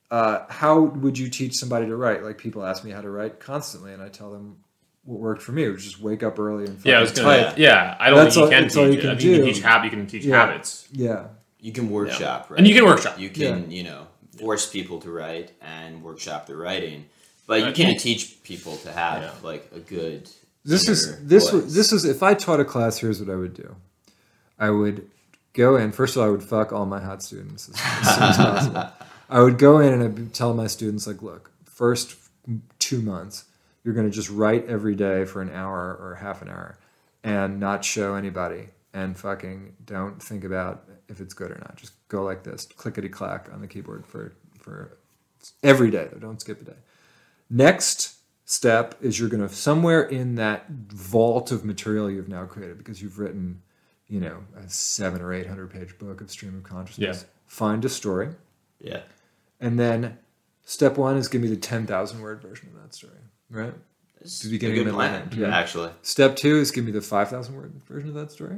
[0.10, 2.24] uh, how would you teach somebody to write?
[2.24, 4.58] Like people ask me how to write constantly, and I tell them
[5.04, 7.24] what worked for me, which is just wake up early and Yeah, I was fucking
[7.26, 7.44] gonna.
[7.50, 7.58] type.
[7.58, 8.78] Yeah, I don't That's think all- you can teach.
[8.78, 9.84] all you can I think you can teach habit.
[9.86, 10.36] You can teach Yeah.
[10.46, 11.24] habits, Yeah,
[11.60, 12.58] you can workshop, right?
[12.58, 13.20] and you can workshop.
[13.20, 14.08] You can, you know,
[14.40, 17.06] force people to write and workshop the writing,
[17.48, 19.32] but you can't teach people to have Yeah.
[19.44, 20.30] like a good.
[20.64, 21.74] this is this voice.
[21.74, 22.98] this is if I taught a class.
[22.98, 23.76] Here's what I would do.
[24.58, 25.10] I would
[25.54, 25.92] go in.
[25.92, 28.38] First of all, I would fuck all my hot students as, as soon as
[28.70, 28.90] possible.
[29.30, 32.16] I would go in and I'd tell my students like, look, first
[32.80, 33.46] two months,
[33.84, 36.78] you're going to just write every day for an hour or half an hour,
[37.24, 41.76] and not show anybody, and fucking don't think about if it's good or not.
[41.76, 44.98] Just go like this, clickety clack on the keyboard for for
[45.64, 46.08] every day.
[46.12, 46.78] Though, don't skip a day.
[47.50, 52.78] Next step is you're going to somewhere in that vault of material you've now created
[52.78, 53.62] because you've written,
[54.08, 57.22] you know, a seven or eight hundred page book of stream of consciousness.
[57.22, 57.30] Yeah.
[57.48, 58.30] Find a story,
[58.82, 59.02] Yeah.
[59.60, 60.18] and then
[60.64, 63.14] step one is give me the ten thousand word version of that story.
[63.50, 63.74] Right.
[64.22, 65.56] It's The beginning, middle, plan, yeah.
[65.56, 65.92] actually.
[66.02, 68.58] Step two is give me the five thousand word version of that story.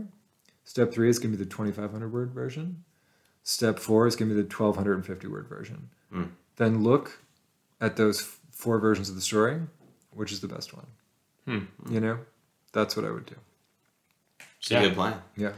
[0.64, 2.84] Step three is give me the twenty five hundred word version.
[3.44, 5.90] Step four is give me the twelve hundred and fifty word version.
[6.12, 6.24] Hmm.
[6.56, 7.20] Then look
[7.82, 9.62] at those four versions of the story.
[10.12, 10.88] Which is the best one?
[11.46, 11.94] Hmm.
[11.94, 12.18] You know,
[12.74, 13.36] that's what I would do.
[14.60, 14.80] It's Yeah.
[14.80, 15.22] a good plan.
[15.36, 15.52] Yeah.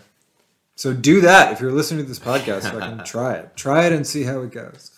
[0.76, 2.66] So do that if you're listening to this podcast.
[2.66, 3.56] I can try it.
[3.56, 4.92] Try it and see how it goes.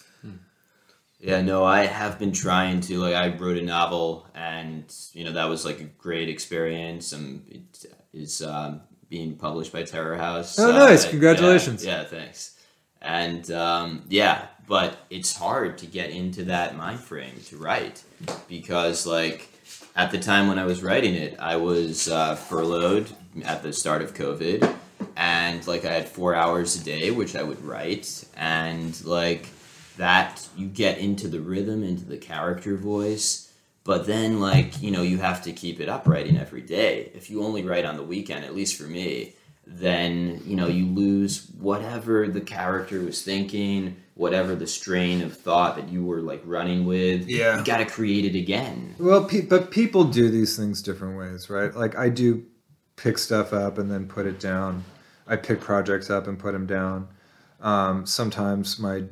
[1.20, 4.84] Yeah, no, I have been trying to like I wrote a novel and
[5.14, 9.84] you know that was like a great experience and it is um, being published by
[9.84, 10.58] Terror House.
[10.58, 11.04] Oh, Uh, nice.
[11.06, 11.86] yeah, Congratulations.
[11.86, 12.58] Yeah, thanks.
[13.04, 18.02] And um, yeah, but it's hard to get into that mind frame to write
[18.48, 19.50] because like
[19.98, 23.10] at the time when I was writing it, I was uh, furloughed
[23.44, 24.74] at the start of COVID
[25.18, 29.50] and like I had four hours a day which I would write and like
[29.98, 33.52] that you get into the rhythm into the character voice
[33.84, 37.12] But then, like, you know, you have to keep it up writing every day.
[37.16, 39.34] If you only write on the weekend, at least for me,
[39.72, 45.76] then, you know, you lose whatever the character was thinking, whatever the strain of thought
[45.78, 47.28] that you were, like, running with.
[47.28, 47.58] Yeah.
[47.58, 48.96] You got to create it again.
[49.00, 51.74] Well, pe- but people do these things different ways, right?
[51.74, 52.44] Like I do
[52.98, 54.84] pick stuff up and then put it down.
[55.28, 57.08] I pick projects up and put them down.
[57.62, 59.04] Um, sometimes my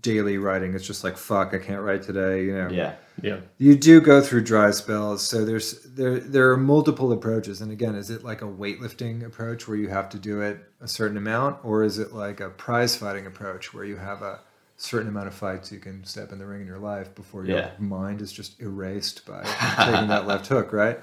[0.00, 2.44] daily writing is just like fuck, I can't write today.
[2.44, 2.94] You know, Yeah.
[3.22, 3.40] Yeah.
[3.58, 5.26] you do go through dry spells.
[5.26, 7.60] So there's there there are multiple approaches.
[7.60, 10.88] And again, is it like a weightlifting approach where you have to do it a
[10.88, 14.40] certain amount, or is it like a prize fighting approach where you have a
[14.76, 17.56] certain amount of fights you can step in the ring in your life before your
[17.56, 17.70] Yeah.
[17.78, 19.42] mind is just erased by
[19.84, 21.00] taking that left hook, right?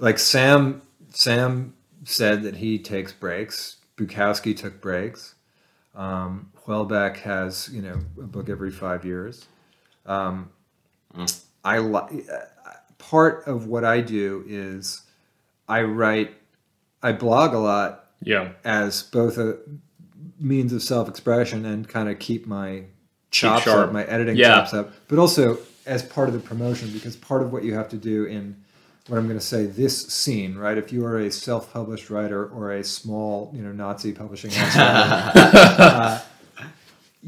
[0.00, 3.76] Like Sam Sam said that he takes breaks.
[3.96, 5.34] Bukowski took breaks.
[5.94, 9.46] Um, Houellebecq has you know a book every five years.
[10.04, 10.50] Um,
[11.64, 12.22] I li-
[12.98, 15.02] part of what I do is
[15.68, 16.32] I write,
[17.02, 18.50] I blog a lot Yeah.
[18.64, 19.56] as both a
[20.38, 22.84] means of self-expression and kind of keep my
[23.30, 23.88] chops sharp.
[23.88, 24.48] up, my editing Yeah.
[24.60, 27.88] chops up, but also as part of the promotion because part of what you have
[27.90, 28.56] to do in
[29.08, 30.76] what I'm going to say this scene, right?
[30.76, 35.42] If you are a self-published writer or a small, you know, Nazi publishing house writer,
[35.82, 36.20] uh,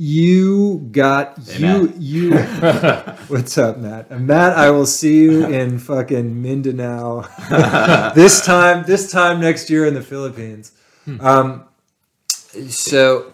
[0.00, 1.96] you got Hey, you Matt.
[1.96, 2.38] you.
[3.28, 4.10] What's up, Matt?
[4.20, 7.22] Matt, I will see you in fucking Mindanao
[8.14, 8.84] this time.
[8.86, 10.70] This time next year in the Philippines.
[11.20, 11.64] Um,
[12.68, 13.32] so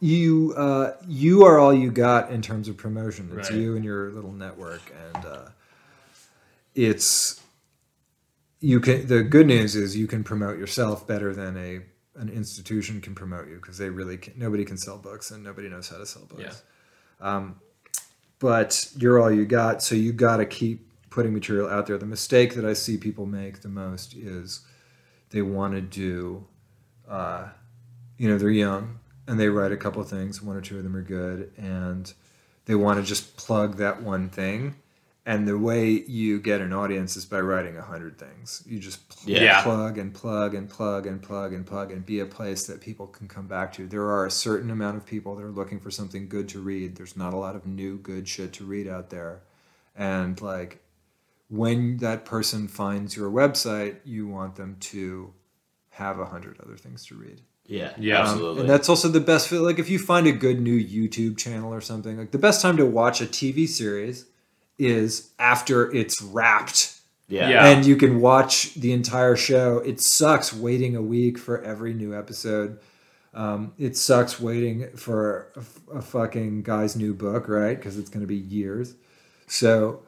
[0.00, 3.30] you uh, you are all you got in terms of promotion.
[3.38, 3.58] It's Right.
[3.58, 4.82] you and your little network,
[5.14, 5.48] and uh,
[6.74, 7.40] it's
[8.60, 9.06] you can.
[9.06, 11.80] The good news is you can promote yourself better than a
[12.16, 15.68] an institution can promote you because they really can, nobody can sell books and nobody
[15.68, 16.62] knows how to sell books.
[17.20, 17.60] Um,
[18.38, 21.96] but you're all you got, so you got to keep putting material out there.
[21.98, 24.60] The mistake that I see people make the most is
[25.30, 26.46] they want to do,
[27.08, 27.48] uh,
[28.18, 30.42] you know, they're young and they write a couple things.
[30.42, 32.12] One or two of them are good, and
[32.66, 34.74] they want to just plug that one thing.
[35.24, 38.64] And the way you get an audience is by writing a hundred things.
[38.66, 39.62] You just pl- Yeah.
[39.62, 43.06] plug and plug and plug and plug and plug and be a place that people
[43.06, 43.86] can come back to.
[43.86, 46.96] There are a certain amount of people that are looking for something good to read.
[46.96, 49.42] There's not a lot of new good shit to read out there.
[49.94, 50.82] And like
[51.48, 55.32] when that person finds your website, you want them to
[55.90, 57.42] have a hundred other things to read.
[57.66, 57.92] Yeah.
[57.96, 58.22] Yeah.
[58.22, 58.60] Um, Absolutely.
[58.62, 59.62] and that's also the best feel.
[59.62, 62.76] Like if you find a good new YouTube channel or something, like the best time
[62.78, 64.24] to watch a TV series
[64.78, 66.92] is after it's wrapped
[67.32, 67.48] yeah.
[67.48, 67.66] Yeah.
[67.68, 69.78] and you can watch the entire show.
[69.78, 72.78] It sucks waiting a week for every new episode.
[73.32, 77.76] Um, it sucks waiting for a, a fucking guy's new book, right?
[77.76, 78.94] Because it's going to be years.
[79.46, 80.02] So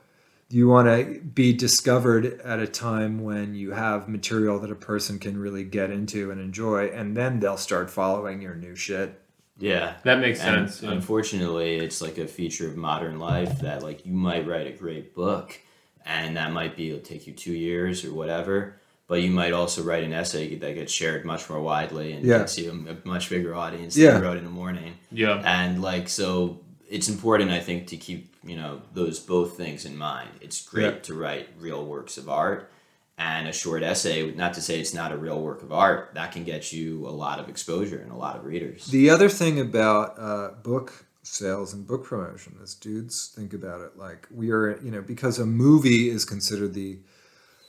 [0.51, 5.19] you want to be discovered at a time when you have material that a person
[5.19, 9.19] can really get into and enjoy, and then they'll start following your new shit.
[9.59, 9.95] Yeah.
[10.03, 10.83] That makes And sense.
[10.83, 10.91] yeah.
[10.93, 15.15] unfortunately, it's like a feature of modern life that like you might write a great
[15.15, 15.59] book,
[16.05, 18.81] and that might be it'll take you two years or whatever.
[19.07, 22.39] But you might also write an essay that gets shared much more widely and Yeah.
[22.39, 24.13] gets you a, a much bigger audience Yeah.
[24.13, 24.95] than you wrote in the morning.
[25.13, 25.43] Yeah.
[25.45, 29.97] And like so, it's important I think to keep you know those both things in
[29.97, 30.31] mind.
[30.41, 30.99] It's great Yeah.
[31.01, 32.71] to write real works of art.
[33.17, 36.33] And a short essay, not to say it's not a real work of art, that
[36.33, 38.87] can get you a lot of exposure and a lot of readers.
[38.87, 43.97] The other thing about uh, book sales and book promotion is dudes think about it
[43.97, 46.99] like we are, you know, because a movie is considered the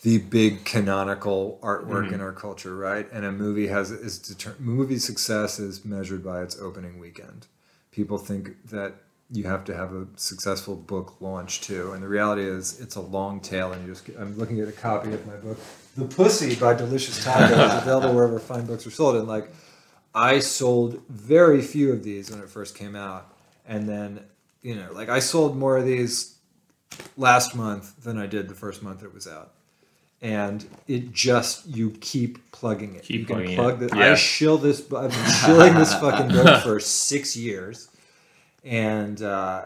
[0.02, 3.12] the big canonical artwork in our culture, right?
[3.12, 7.48] And a movie has is deter- movie success is measured by its opening weekend.
[7.92, 8.94] People think that
[9.32, 13.02] you have to have a successful book launch too, and the reality is it's a
[13.02, 13.74] long tail.
[13.74, 15.58] And you just I'm looking at a copy of my book,
[15.98, 19.50] The Pussy by Delicious Tacos, available wherever fine books are sold, and like.
[20.18, 23.36] I sold very few of these when it first came out,
[23.68, 24.22] and then
[24.66, 26.36] you know, like I sold more of these
[27.18, 29.54] last month than I did the first month it was out,
[30.22, 33.04] and it just you keep plugging it.
[33.04, 33.92] Keep you can plug it.
[33.92, 33.98] the.
[33.98, 34.14] Yeah.
[34.14, 34.82] I shill this.
[34.92, 37.90] I've been shilling this fucking book for six years,
[38.66, 39.66] and uh,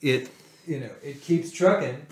[0.00, 0.28] it
[0.66, 2.04] you know it keeps trucking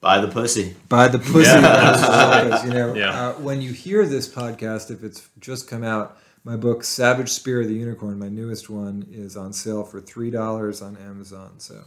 [0.00, 0.74] Buy the pussy.
[0.88, 1.48] by the pussy.
[1.48, 2.42] Yeah.
[2.44, 3.28] Because, you know, Yeah.
[3.28, 7.60] uh, when you hear this podcast, if it's just come out, my book "Savage Spear
[7.60, 11.52] of the Unicorn," my newest one, is on sale for three dollars on Amazon.
[11.58, 11.84] So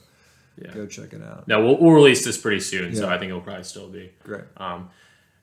[0.58, 0.72] Yeah.
[0.74, 1.46] go check it out.
[1.50, 4.12] No, we'll, we'll release this pretty soon, so I think it'll probably still be.
[4.24, 4.46] Great.
[4.56, 4.90] Um,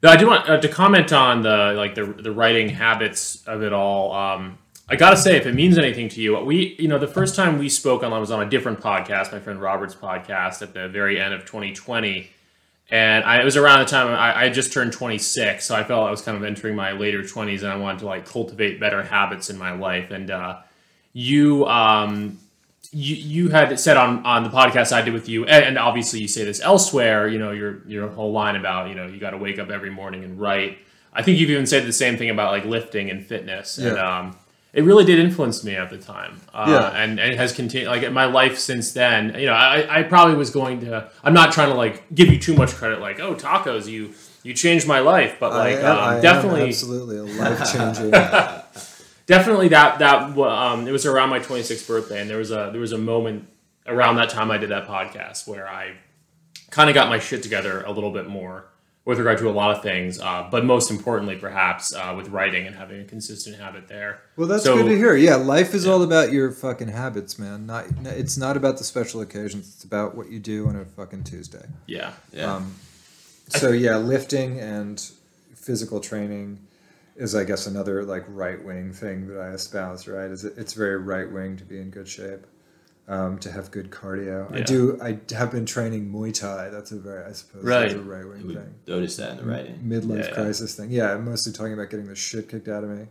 [0.03, 3.63] no, I do want uh, to comment on the like the the writing habits of
[3.63, 4.13] it all.
[4.15, 4.57] Um,
[4.93, 7.59] I gotta say, if it means anything to you, we, you know, the first time
[7.59, 11.19] we spoke on, was on a different podcast, my friend Robert's podcast, at the very
[11.19, 12.29] end of 2020,
[12.91, 16.07] and I, it was around the time I, I just turned 26, so I felt
[16.07, 19.03] I was kind of entering my later 20s, and I wanted to like cultivate better
[19.03, 20.11] habits in my life.
[20.11, 20.59] And uh,
[21.15, 22.39] you, um,
[22.91, 26.21] you, you had said on, on the podcast I did with you, and, and obviously
[26.21, 27.29] you say this elsewhere.
[27.29, 29.89] You know, your your whole line about you know you got to wake up every
[29.89, 30.77] morning and write.
[31.15, 34.19] I think you've even said the same thing about like lifting and fitness, and Yeah.
[34.19, 34.37] um,
[34.73, 36.41] it really did influence me at the time.
[36.55, 37.03] Uh, Yeah.
[37.03, 39.35] and, and it has continued like in my life since then.
[39.39, 41.11] You know, I, I probably was going to.
[41.23, 43.01] I'm not trying to like give you too much credit.
[43.01, 47.23] Like, oh, tacos, you you changed my life, but like am, um, definitely absolutely a
[47.25, 48.11] life changing.
[49.27, 52.81] definitely that that um, it was around my 26th birthday and there was a there
[52.81, 53.47] was a moment
[53.87, 55.95] around that time I did that podcast where I
[56.71, 58.67] kind of got my shit together a little bit more
[59.05, 62.67] with regard to a lot of things uh, but most importantly perhaps uh, with writing
[62.67, 65.15] and having a consistent habit there Well, that's So- good to hear.
[65.17, 67.67] Yeah, life is all about your fucking habits, man.
[67.67, 69.75] Not it's not about the special occasions.
[69.75, 71.67] It's about what you do on a fucking Tuesday.
[71.87, 72.55] yeah Yeah.
[72.57, 72.75] Um,
[73.49, 74.99] so yeah, lifting and
[75.55, 76.59] physical training
[77.17, 80.07] is, I guess, another like right wing thing that I espouse.
[80.09, 82.47] Right, is it, it's very right wing to be in good shape,
[83.09, 84.55] um, to have good cardio.
[84.55, 84.99] I do.
[85.03, 86.69] I have been training Muay Thai.
[86.71, 88.25] That's a very, I suppose, that's a Right.
[88.25, 88.75] right wing thing.
[88.87, 89.81] noticed that in the writing.
[89.85, 90.35] Midlife Yeah.
[90.35, 90.91] crisis thing.
[90.91, 93.07] Yeah, I'm mostly talking about getting the shit kicked out of me.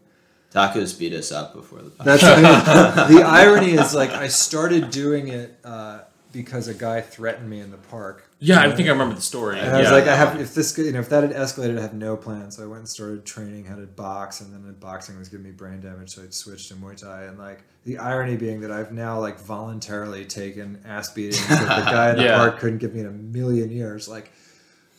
[0.53, 2.03] Tacos beat us up before the podcast.
[2.03, 5.99] That's I mean, the irony is like I started doing it uh,
[6.31, 8.23] because a guy threatened me in the park.
[8.39, 10.77] yeah I think I remember the story And I was like, I have if this
[10.77, 12.51] you know if that had escalated, I have no plan.
[12.51, 15.45] So I went and started training how to box, and then the boxing was giving
[15.45, 17.23] me brain damage, so I switched to Muay Thai.
[17.23, 21.91] And like the irony being that I've now like voluntarily taken ass beatings that the
[21.91, 22.37] guy in the Yeah.
[22.37, 24.07] park couldn't give me in a million years.
[24.07, 24.31] Like.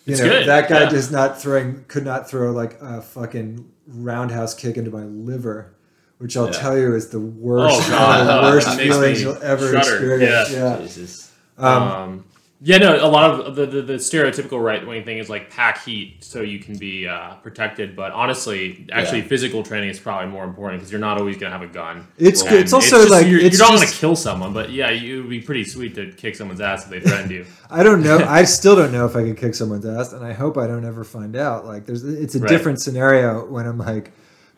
[0.04, 0.88] You It's know, good, that guy yeah.
[0.88, 5.74] does not throwing could not throw like a fucking roundhouse kick into my liver,
[6.22, 6.52] which I'll Yeah.
[6.52, 8.26] tell you is the worst, Oh, God.
[8.46, 9.78] the worst That feelings you'll ever shudder.
[9.78, 10.50] experience.
[10.52, 10.76] Yeah.
[10.78, 10.82] Yeah.
[10.82, 11.30] Jesus.
[11.58, 12.24] Um, um,
[12.64, 15.82] yeah, no, a lot of the, the, the stereotypical right wing thing is like pack
[15.84, 17.96] heat so you can be uh, protected.
[17.96, 19.26] But honestly, actually, Yeah.
[19.26, 22.06] physical training is probably more important because you're not always going to have a gun.
[22.18, 22.60] It's And good.
[22.60, 25.22] It's also just- like- you're, it's you don't want to kill someone, but yeah, you
[25.22, 27.44] would be pretty sweet to kick someone's ass if they threatened you.
[27.70, 28.18] I don't know.
[28.18, 30.84] I still don't know if I could kick someone's ass, and I hope I don't
[30.84, 31.66] ever find out.
[31.66, 32.48] Like, there's it's a Right.
[32.48, 34.12] different scenario when I'm like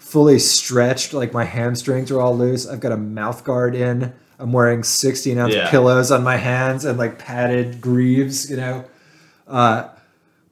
[0.05, 2.67] fully stretched, like my hamstrings are all loose.
[2.69, 4.13] I've got a mouth guard in.
[4.39, 5.71] I'm wearing 16 ounce Yeah.
[5.71, 8.85] pillows on my hands and like padded greaves, you know.
[9.49, 9.89] Uh,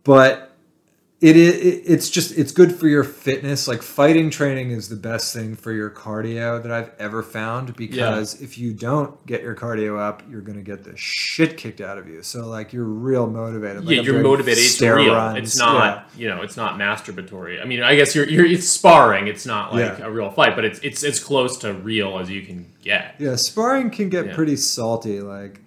[0.04, 0.51] but
[1.22, 4.96] it is it, it's just it's good for your fitness like fighting training is the
[4.96, 9.54] best thing for your cardio that i've ever found because if you don't get your
[9.54, 12.84] cardio up you're going to get the shit kicked out of you so like you're
[12.84, 14.64] real motivated like yeah, I'm you're motivated.
[14.64, 15.14] It's real.
[15.14, 17.60] runs, It's not, you know, it's not masturbatory.
[17.62, 19.28] I mean, I guess you're, you're it's sparring.
[19.28, 20.06] It's not like Yeah.
[20.06, 23.14] a real fight, but it's it's as close to real as you can get.
[23.18, 24.34] yeah, yeah sparring can get Yeah.
[24.34, 25.60] pretty salty like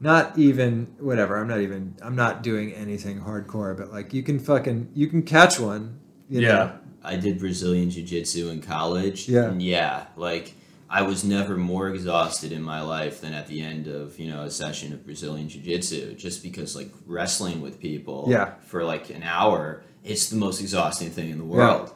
[0.00, 4.38] not even whatever i'm not even i'm not doing anything hardcore but like you can
[4.38, 6.48] fucking you can catch one you Yeah.
[6.52, 6.72] know?
[7.02, 9.26] I did Brazilian Jiu Jitsu in college.
[9.26, 9.46] Yeah.
[9.48, 10.54] And yeah, like
[10.90, 14.42] I was never more exhausted in my life than at the end of, you know,
[14.42, 16.14] a session of Brazilian Jiu Jitsu.
[16.14, 18.52] Just because like wrestling with people Yeah.
[18.66, 21.94] for like an hour, it's the most exhausting thing in the world.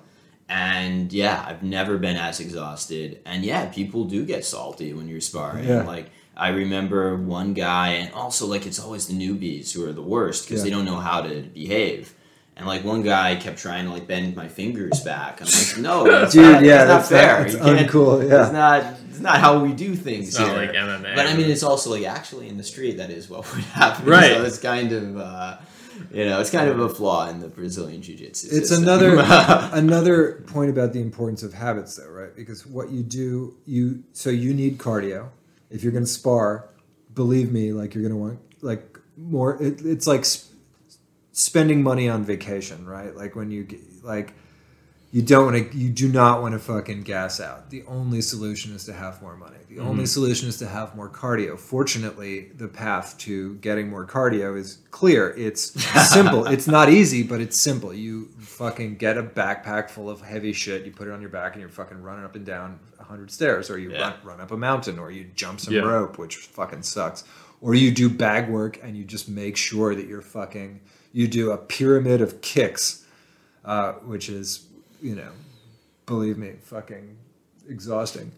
[0.48, 3.20] And yeah, I've never been as exhausted.
[3.26, 5.68] And yeah, people do get salty when you're sparring.
[5.68, 5.82] Yeah.
[5.82, 10.02] Like I remember one guy, and also like it's always the newbies who are the
[10.02, 10.64] worst because Yeah.
[10.64, 12.14] they don't know how to behave.
[12.56, 15.40] And like one guy kept trying to like bend my fingers back.
[15.40, 17.42] I'm like, no, that's Dude, not, yeah, that's not that's- fair.
[17.42, 18.42] that's You can't- uncool, yeah.
[18.44, 18.84] it's not.
[19.10, 20.28] It's not how we do things.
[20.28, 20.56] It's not here.
[20.66, 21.14] like MMA.
[21.14, 24.06] But I mean, it's also like actually in the street that is what would happen.
[24.06, 24.32] Right.
[24.34, 25.16] So it's kind of.
[25.16, 25.56] Uh,
[26.12, 28.48] you know, it's kind of a flaw in the Brazilian jiu-jitsu.
[28.50, 28.82] it's system.
[28.82, 29.16] another
[29.72, 34.28] another point about the importance of habits though right because what you do you so
[34.30, 35.28] you need cardio
[35.74, 36.68] if you're going to spar
[37.14, 40.54] believe me like you're going to want like more it, it's like sp-
[41.32, 43.14] spending money on vacation right?
[43.14, 44.34] Like when you get like
[45.10, 47.70] you don't want to you do not want to fucking gas out.
[47.70, 49.58] The only solution is to have more money.
[49.68, 49.86] The mm-hmm.
[49.86, 51.58] only solution is to have more cardio.
[51.58, 55.30] Fortunately the path to getting more cardio is clear.
[55.36, 55.80] It's
[56.12, 56.46] simple.
[56.46, 57.92] It's not easy but it's simple.
[57.92, 61.52] You fucking get a backpack full of heavy shit you put it on your back
[61.52, 64.00] and you're fucking running up and down 100 stairs or you Yeah.
[64.02, 65.80] run, run up a mountain or you jump some Yeah.
[65.82, 67.24] rope which fucking sucks
[67.60, 70.80] or you do bag work and you just make sure that you're fucking
[71.12, 73.04] you do a pyramid of kicks
[73.64, 74.66] uh, which is
[75.00, 75.30] you know,
[76.06, 77.16] believe me, fucking
[77.68, 78.32] exhausting.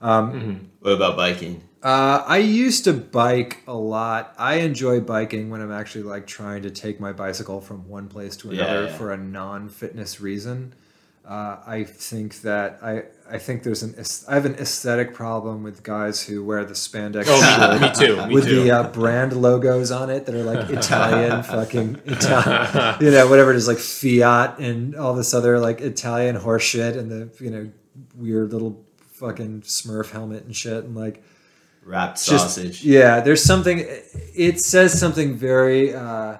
[0.00, 1.62] What about biking?
[1.82, 4.34] Uh, I used to bike a lot.
[4.38, 8.36] I enjoy biking when I'm actually like trying to take my bicycle from one place
[8.38, 8.96] to Yeah, another yeah.
[8.96, 10.74] for a non-fitness reason.
[11.26, 13.96] Uh, I think that I I think there's an
[14.28, 17.94] I have an aesthetic problem with guys who wear the spandex Oh, shirt me, me
[17.94, 18.26] too.
[18.28, 18.62] Me with too.
[18.62, 23.50] the uh, brand logos on it that are like Italian fucking Italian, you know, whatever
[23.50, 27.72] it is, like Fiat and all this other like Italian horseshit and the you know
[28.14, 31.24] weird little fucking Smurf helmet and shit and like
[31.84, 32.84] Wrapped just sausage.
[32.84, 33.18] yeah.
[33.20, 33.84] There's something.
[34.34, 35.92] It says something very.
[35.92, 36.36] Uh,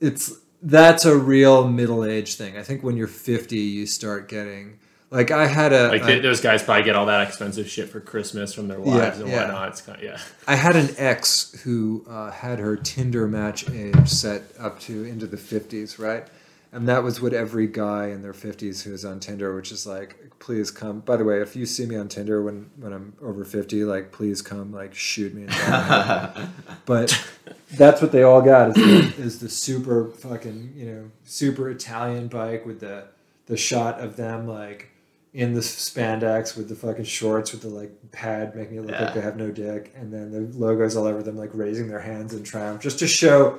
[0.00, 0.32] it's
[0.66, 2.56] that's a real middle age thing.
[2.58, 4.78] I think when you're 50, you start getting
[5.10, 8.00] like I had a like th- those guys probably get all that expensive shit for
[8.00, 9.42] Christmas from their wives and yeah.
[9.44, 9.68] whatnot.
[9.68, 10.18] It's kind of, yeah.
[10.48, 15.26] I had an ex who uh, had her Tinder match age set up to into
[15.26, 16.26] the 50s, right?
[16.72, 19.86] And that was what every guy in their 50s who is on Tinder, which is
[19.86, 21.00] like, please come.
[21.00, 24.12] By the way, if you see me on Tinder when, when I'm over 50, like,
[24.12, 25.46] please come, like, shoot me.
[26.86, 27.26] But
[27.72, 32.28] that's what they all got is the, is the super fucking, you know, super Italian
[32.28, 33.08] bike with the,
[33.46, 34.90] the shot of them, like,
[35.34, 39.04] in the spandex with the fucking shorts with the like pad making it look Yeah.
[39.04, 42.00] like they have no dick and then the logos all over them like raising their
[42.00, 43.58] hands in triumph just to show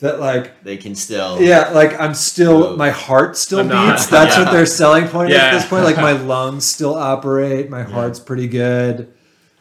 [0.00, 1.40] that like They can still.
[1.40, 2.76] yeah like i'm still Whoa.
[2.76, 4.44] my heart still I'm not- beats that's yeah.
[4.44, 8.20] what their selling point is at this point like my lungs still operate my heart's
[8.20, 9.12] pretty good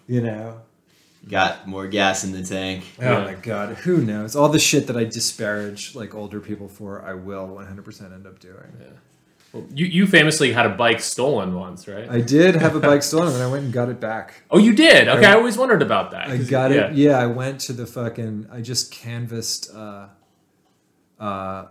[0.07, 0.59] you know
[1.29, 2.84] Got more gas in the tank.
[2.99, 3.23] oh Yeah.
[3.23, 7.13] my god who knows all the shit that i disparage like older people for i
[7.13, 8.88] will 100% end up doing yeah
[9.53, 12.09] Well, you you famously had a bike stolen once, right?
[12.09, 14.73] i did have a bike stolen and i went and got it back oh, you
[14.73, 15.07] did.
[15.07, 16.27] Okay, I- I always wondered about that.
[16.27, 16.88] I got yeah.
[16.88, 16.95] it.
[16.95, 18.47] Yeah, I went to the fucking.
[18.51, 19.73] I just canvassed.
[19.73, 20.07] Uh,
[21.24, 21.67] uh,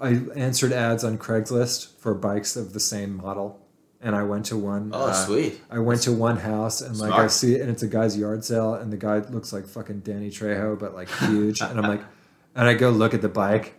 [0.00, 3.60] I answered ads on Craigslist for bikes of the same model,
[4.00, 4.90] and I went to one.
[4.92, 5.60] Oh, uh, sweet.
[5.70, 7.30] I went to one house and like I Smart.
[7.30, 10.78] see, and it's a guy's yard sale, and the guy looks like fucking Danny Trejo,
[10.78, 11.60] but like huge.
[11.60, 12.02] and I'm like,
[12.56, 13.74] and I go look at the bike,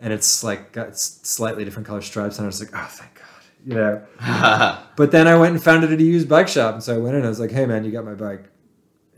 [0.00, 3.26] and it's like got slightly different color stripes, and I was like, oh, thank God,
[3.66, 3.74] you
[4.20, 4.78] know.
[4.96, 6.98] But then I went and found it at a used bike shop, and so I
[6.98, 7.24] went in.
[7.24, 8.44] I was like, "Hey, man, you got my bike?"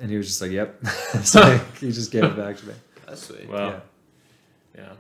[0.00, 0.86] And he was just like, "Yep."
[1.22, 2.74] so he just gave it back to me.
[3.06, 3.48] That's sweet.
[3.48, 3.80] Well,
[4.76, 4.82] Yeah.
[4.84, 4.92] yeah.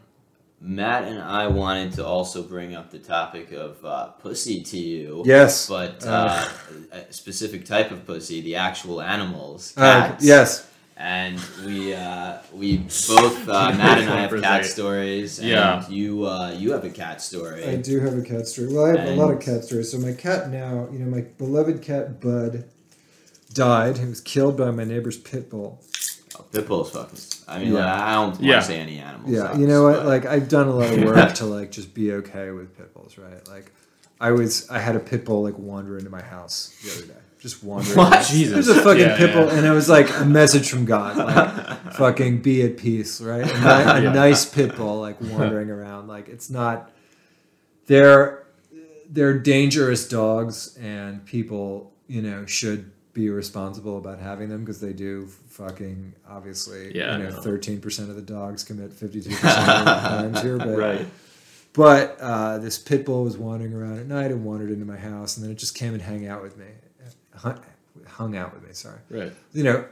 [0.60, 5.22] Matt and I wanted to also bring up the topic of uh, pussy to you.
[5.24, 5.68] Yes.
[5.68, 6.10] But Uh.
[6.10, 6.48] uh,
[7.08, 10.24] a specific type of pussy, the actual animals, Uh, cats.
[10.24, 10.64] yes.
[10.96, 15.38] And we uh, we both uh, Matt and I have cat stories.
[15.38, 15.88] And Yeah.
[15.88, 17.64] You uh, you have a cat story.
[17.64, 18.72] I do have a cat story.
[18.74, 19.92] Well, I have a lot of cat stories.
[19.92, 22.64] So my cat now, you know, my beloved cat Bud
[23.54, 23.98] died.
[23.98, 25.80] He was killed by my neighbor's pit bull.
[26.54, 27.18] Oh, pit bulls fucking.
[27.46, 27.78] I mean, Yeah.
[27.84, 28.60] like, I don't want to Yeah.
[28.60, 29.30] say any animals.
[29.30, 29.96] Yeah, sucks, you know what?
[29.98, 32.92] but- Like I've done a lot of work to like just be okay with pit
[32.94, 33.46] bulls, right?
[33.48, 33.72] Like
[34.20, 37.20] I was, I had a pit bull like wander into my house the other day,
[37.38, 37.94] just wander.
[37.94, 38.26] What?
[38.26, 38.66] Jesus.
[38.66, 39.54] There's a fucking Yeah, pit bull, yeah.
[39.58, 43.42] and it was like a message from God, like fucking be at peace, right?
[43.42, 46.90] A, ni- a nice pit bull like wandering around, like it's not.
[47.86, 48.44] They're
[49.10, 54.92] they're dangerous dogs, and people, you know, should be responsible about having them because they
[54.92, 55.28] do
[55.58, 56.96] fucking obviously.
[56.96, 57.40] Yeah, you know, I know.
[57.42, 61.06] thirteen percent of the dogs commit fifty-two percent of the crimes here, but Right.
[61.72, 65.36] but uh, this pit bull was wandering around at night and wandered into my house,
[65.36, 66.66] and then it just came and hang out with me,
[68.06, 68.70] hung, out with me.
[68.72, 69.32] Sorry, Right.
[69.52, 69.84] you know,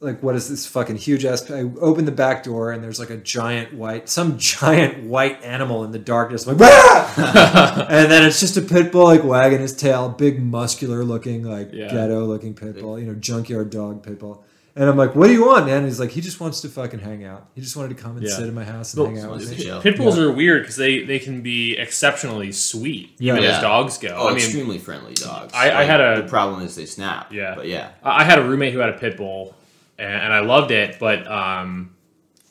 [0.00, 1.48] like what is this fucking huge ass?
[1.50, 5.84] I open the back door and there's like a giant white, some giant white animal
[5.84, 9.74] in the darkness, like, "Ah!" and then it's just a pit bull like wagging his
[9.76, 11.88] tail, big muscular looking like Yeah.
[11.90, 14.44] ghetto looking pit bull, you know, junkyard dog pit bull.
[14.74, 15.78] And I'm like, what do you want, man?
[15.78, 17.46] And he's like, he just wants to fucking hang out.
[17.54, 18.34] He just wanted to come and Yeah.
[18.34, 19.64] sit in my house and Well, hang out with me.
[19.64, 19.80] to.
[19.82, 20.24] Pit bulls Yeah.
[20.24, 23.34] are weird because they, they can be exceptionally sweet, Yeah.
[23.34, 23.56] even Yeah.
[23.56, 24.16] as dogs go.
[24.16, 25.52] Oh, I mean, extremely friendly dogs.
[25.54, 27.32] I- I had a- The problem is they snap.
[27.32, 27.54] Yeah.
[27.54, 27.88] But yeah.
[28.02, 29.54] I I had a roommate who had a pit bull,
[29.98, 31.90] and, and I loved it, but um,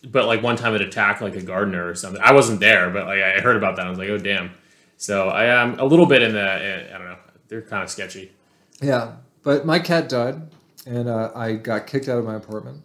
[0.07, 2.22] but like one time it attacked like a gardener or something.
[2.24, 3.88] I wasn't there, but like I heard about that.
[3.88, 4.51] I was like, oh damn.
[4.97, 6.51] So I am a little bit in the
[6.93, 7.15] I don't know.
[7.47, 8.32] They're kind of sketchy.
[8.80, 10.41] Yeah, but my cat died,
[10.86, 12.84] and uh, I got kicked out of my apartment,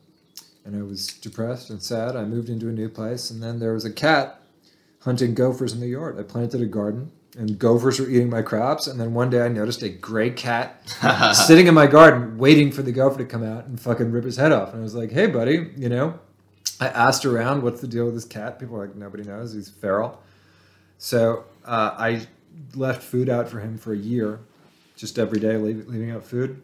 [0.64, 2.16] and I was depressed and sad.
[2.16, 4.42] I moved into a new place, and then there was a cat
[5.00, 6.18] hunting gophers in the yard.
[6.18, 8.86] I planted a garden, and gophers were eating my crops.
[8.86, 10.88] And then one day I noticed a gray cat
[11.34, 14.36] sitting in my garden, waiting for the gopher to come out and fucking rip his
[14.36, 14.72] head off.
[14.72, 16.18] And I was like, "Hey, buddy, you know."
[16.78, 19.54] I asked around, "What's the deal with this cat?" People were like, "Nobody knows.
[19.54, 20.20] He's feral."
[20.98, 22.26] So uh, I
[22.74, 24.40] left food out for him for a year,
[24.96, 26.62] just every day, leaving out food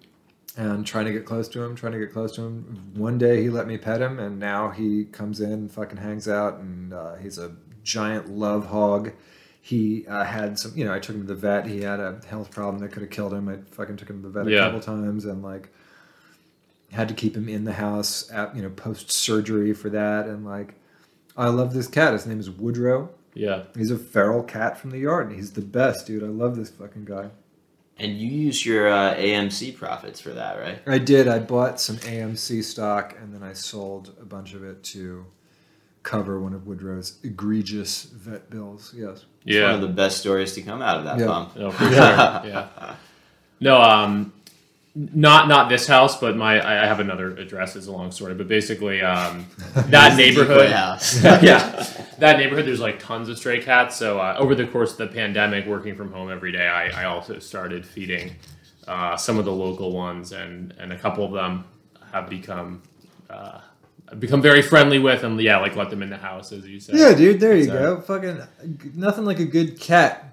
[0.57, 2.93] and trying to get close to him, trying to get close to him.
[2.95, 6.29] One day he let me pet him, and now he comes in and fucking hangs
[6.29, 7.53] out, and uh, he's a
[7.85, 9.13] giant love hog.
[9.61, 11.67] He uh, had some, you know, I took him to the vet.
[11.67, 13.49] He had a health problem that could have killed him.
[13.49, 14.65] I fucking took him to the vet a Yeah.
[14.65, 15.71] couple times, and like
[16.91, 20.45] had to keep him in the house at you know post surgery for that, and
[20.45, 20.75] like
[21.37, 22.13] I love this cat.
[22.13, 23.09] His name is Woodrow.
[23.35, 23.63] Yeah.
[23.75, 26.23] He's a feral cat from the yard, and he's the best, dude.
[26.23, 27.31] I love this fucking guy.
[28.03, 30.81] And you use your uh, AMC profits for that, right?
[30.89, 31.29] I did.
[31.29, 35.25] I bought some AMC stock, and then I sold a bunch of it to
[36.03, 38.93] cover one of Woodrow's egregious vet bills.
[38.97, 39.25] Yes.
[39.47, 41.27] It's one of the best stories to come out of that Yeah.
[41.27, 41.57] pump.
[41.57, 41.93] No, for sure.
[41.95, 42.97] Yeah.
[43.61, 44.33] No, um,
[44.95, 47.77] not not this house, but my I I have another address.
[47.77, 49.47] It's a long story, but basically, um,
[49.89, 50.71] that neighborhood.
[50.71, 51.23] house.
[51.43, 51.87] yeah,
[52.19, 52.67] that neighborhood.
[52.67, 53.97] There's like tons of stray cats.
[53.97, 57.05] So uh, over the course of the pandemic, working from home every day, I, I
[57.07, 58.37] also started feeding
[58.87, 61.65] uh, some of the local ones, and and a couple of them
[62.13, 62.83] have become.
[63.31, 63.61] Uh,
[64.11, 66.79] I've become very friendly with and yeah, like let them in the house as you
[66.81, 66.97] said.
[66.97, 67.41] Yeah, dude.
[67.41, 68.01] There you So- go.
[68.03, 68.43] Fucking
[68.95, 70.32] nothing like a good cat.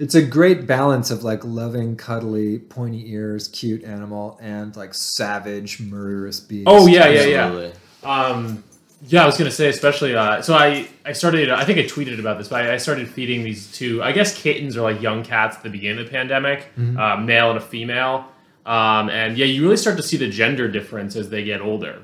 [0.00, 5.78] It's a great balance of like loving, cuddly, pointy ears, cute animal, and like savage,
[5.78, 6.66] murderous beast.
[6.66, 7.72] Oh yeah, yeah, yeah.
[8.02, 8.64] Um,
[9.06, 10.16] yeah, I was gonna say, especially.
[10.16, 11.50] Uh, so I, I started.
[11.50, 14.02] I think I tweeted about this, but I, I started feeding these two.
[14.02, 17.50] I guess kittens are like young cats at the beginning of the pandemic, uh, male
[17.50, 18.24] and a female.
[18.64, 22.00] Um, and yeah, you really start to see the gender difference as they get older,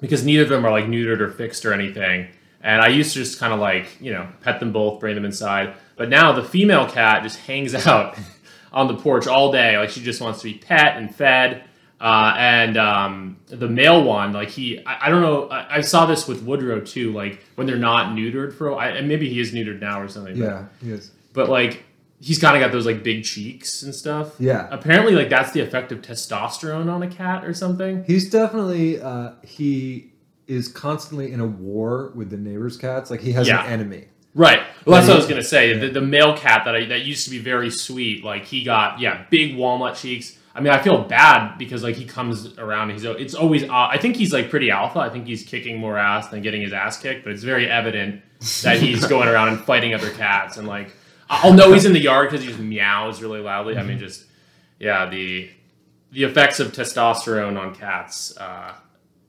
[0.00, 2.28] because neither of them are like neutered or fixed or anything.
[2.66, 5.24] And I used to just kind of like you know pet them both, bring them
[5.24, 5.74] inside.
[5.96, 8.18] But now the female cat just hangs out
[8.72, 11.62] on the porch all day, like she just wants to be pet and fed.
[11.98, 16.04] Uh, and um, the male one, like he, I, I don't know, I, I saw
[16.04, 17.10] this with Woodrow too.
[17.12, 20.08] Like when they're not neutered for, a- I, and maybe he is neutered now or
[20.08, 20.38] something.
[20.38, 21.10] but- yeah, yes.
[21.32, 21.84] But, like
[22.20, 24.34] he's kind of got those like big cheeks and stuff.
[24.38, 24.68] Yeah.
[24.70, 28.04] Apparently, like that's the effect of testosterone on a cat or something.
[28.04, 30.12] He's definitely uh, he
[30.46, 33.10] is constantly in a war with the neighbors' cats.
[33.10, 33.64] Like he has Yeah.
[33.64, 34.04] an enemy.
[34.34, 34.60] Right.
[34.84, 35.78] Well, that's what I was gonna say.
[35.78, 39.00] The, the male cat that I, that used to be very sweet, like he got
[39.00, 40.38] yeah big walnut cheeks.
[40.54, 42.90] I mean, I feel bad because like he comes around.
[42.90, 43.62] He's it's always.
[43.64, 44.98] Uh, I think he's like pretty alpha.
[45.00, 47.24] I think he's kicking more ass than getting his ass kicked.
[47.24, 48.22] But it's very evident
[48.62, 50.58] that he's going around and fighting other cats.
[50.58, 50.90] And like
[51.30, 53.76] I'll know he's in the yard because he just meows really loudly.
[53.78, 54.24] I mean, just
[54.78, 55.48] yeah the
[56.12, 58.36] the effects of testosterone on cats.
[58.36, 58.72] Uh,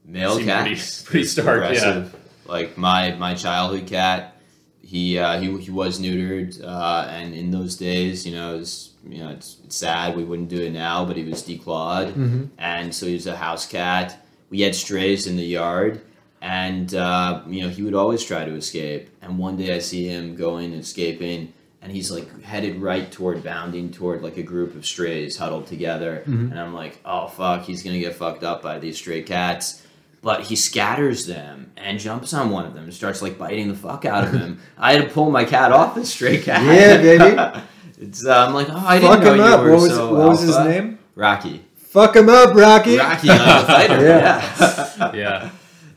[0.08, 0.66] Male cat.
[0.66, 2.05] pretty- pretty stark, yeah.
[2.45, 4.38] Like my my childhood cat,
[4.82, 9.20] he uh, he he was neutered, uh, and in those days, you know, was, you
[9.20, 12.45] know, it's, it's sad we wouldn't do it now, but he was declawed, Mm-hmm.
[12.58, 14.26] and so he was a house cat.
[14.49, 15.99] We had strays in the yard,
[16.41, 19.10] and uh, you know he would always try to escape.
[19.22, 21.51] And one day I see him going escaping,
[21.82, 26.24] and he's like headed right toward bounding toward like a group of strays huddled together,
[26.26, 29.84] and I'm like, oh fuck, he's gonna get fucked up by these stray cats.
[30.28, 33.75] But he scatters them and jumps on one of them and starts like biting the
[33.75, 34.59] fuck out of him.
[34.78, 36.65] I had to pull my cat off the stray cat.
[36.65, 37.61] Yeah, baby.
[38.01, 39.61] it's uh, I'm like, oh, I didn't know him you up.
[39.61, 40.99] were What was so what was his name?
[41.15, 41.63] Rocky.
[41.78, 42.97] Fuck him up, Rocky.
[42.97, 44.01] Rocky, I'm fighter.
[44.05, 44.91] Yeah.
[44.99, 45.11] yeah.
[45.13, 45.49] yeah.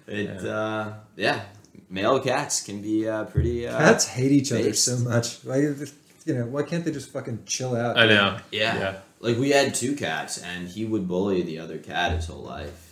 [0.06, 1.40] It uh, yeah,
[1.88, 3.66] male cats can be uh, pretty.
[3.66, 5.38] Uh, Cats hate each other so much.
[5.38, 7.98] Why, you know, why can't they just fucking chill out?
[7.98, 8.38] I know.
[8.52, 8.78] Yeah.
[8.78, 8.96] Yeah.
[9.18, 12.89] Like we had two cats, and he would bully the other cat his whole life.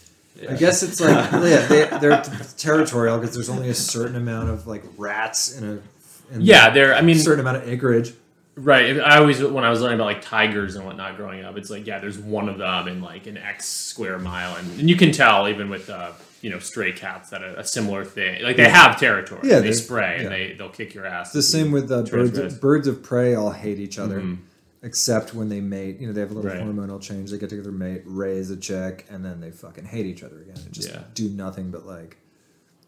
[0.48, 2.22] I guess it's like yeah, they, they're
[2.56, 6.94] territorial because there's only a certain amount of like rats in a in Yeah, they're.
[6.94, 8.14] I a mean, certain amount of acreage.
[8.56, 9.00] Right.
[9.00, 11.86] I always when I was learning about like tigers and whatnot growing up, it's like
[11.86, 15.12] yeah, there's one of them in like an X square mile, and, and you can
[15.12, 16.10] tell even with uh,
[16.42, 18.42] you know stray cats that a, a similar thing.
[18.42, 19.48] Like they have territory.
[19.48, 21.28] Yeah, they spray and they they'll kick your ass.
[21.28, 22.58] It's the same with uh, birds.
[22.58, 24.38] Birds of prey all hate each other, Mhm.
[24.82, 25.98] Except when they mate.
[26.00, 26.60] You know, they have a little Right.
[26.60, 27.30] hormonal change.
[27.30, 30.56] They get together, mate, raise a chick, and then they fucking hate each other again
[30.64, 31.02] and just Yeah.
[31.14, 32.16] do nothing but like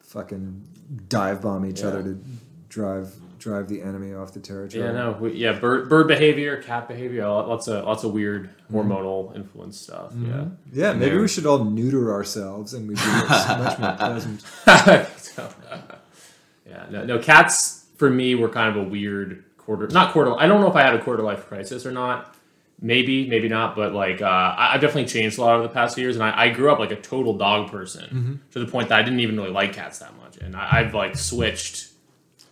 [0.01, 0.63] fucking
[1.09, 1.89] dive bomb each Yeah.
[1.89, 2.19] other to
[2.69, 4.85] drive drive the enemy off the territory.
[4.85, 9.35] Yeah, no, we, yeah, bird bird behavior, cat behavior, lots of lots of weird hormonal
[9.35, 10.13] influence stuff.
[10.13, 10.49] Mm-hmm.
[10.75, 14.43] Yeah, maybe they're- we should all neuter ourselves and we'd be much more pleasant.
[14.67, 15.07] Yeah.
[15.17, 15.49] So,
[16.69, 19.43] yeah, no, no, cats for me were kind of a weird
[19.77, 20.35] quarter, not quarter.
[20.39, 22.35] I don't know if I had a quarter life crisis or not.
[22.83, 25.95] Maybe, maybe not, but like uh, I, I've definitely changed a lot over the past
[25.97, 28.35] few years, and I, I grew up like a total dog person Mm-hmm.
[28.53, 30.95] to the point that I didn't even really like cats that much, and I, I've
[30.95, 31.89] like switched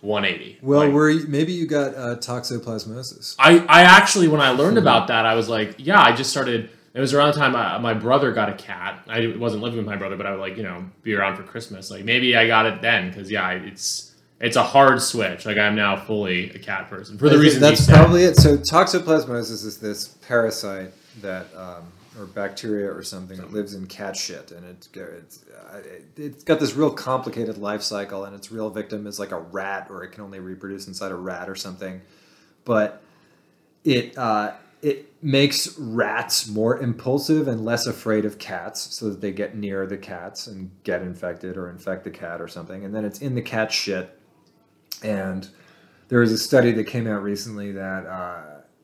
[0.03, 0.59] 180.
[0.63, 3.37] Well, Like, were you, maybe you got uh, toxoplasmosis.
[3.39, 4.87] I, I actually when I learned Mm-hmm.
[4.87, 6.71] about that, I was like, yeah, I just started.
[6.95, 9.03] It was around the time I, my brother got a cat.
[9.09, 11.43] I wasn't living with my brother, but I would like you know be around for
[11.43, 11.91] Christmas.
[11.91, 14.08] Like maybe I got it then because yeah, it's
[14.41, 15.47] it's a hard switch.
[15.47, 18.37] Like I'm now fully a cat person for the reason that's probably it.
[18.37, 24.17] So toxoplasmosis is this parasite that, um, or bacteria or something that lives in cat
[24.17, 28.51] shit, and it, it's uh, it, it's got this real complicated life cycle, and its
[28.51, 31.55] real victim is like a rat, or it can only reproduce inside a rat or
[31.55, 32.01] something.
[32.65, 33.03] But
[33.85, 39.31] it uh, it makes rats more impulsive and less afraid of cats, so that they
[39.31, 43.05] get near the cats and get infected or infect the cat or something, and then
[43.05, 44.18] it's in the cat shit,
[45.03, 45.49] and
[46.09, 48.43] there was a study that came out recently that uh,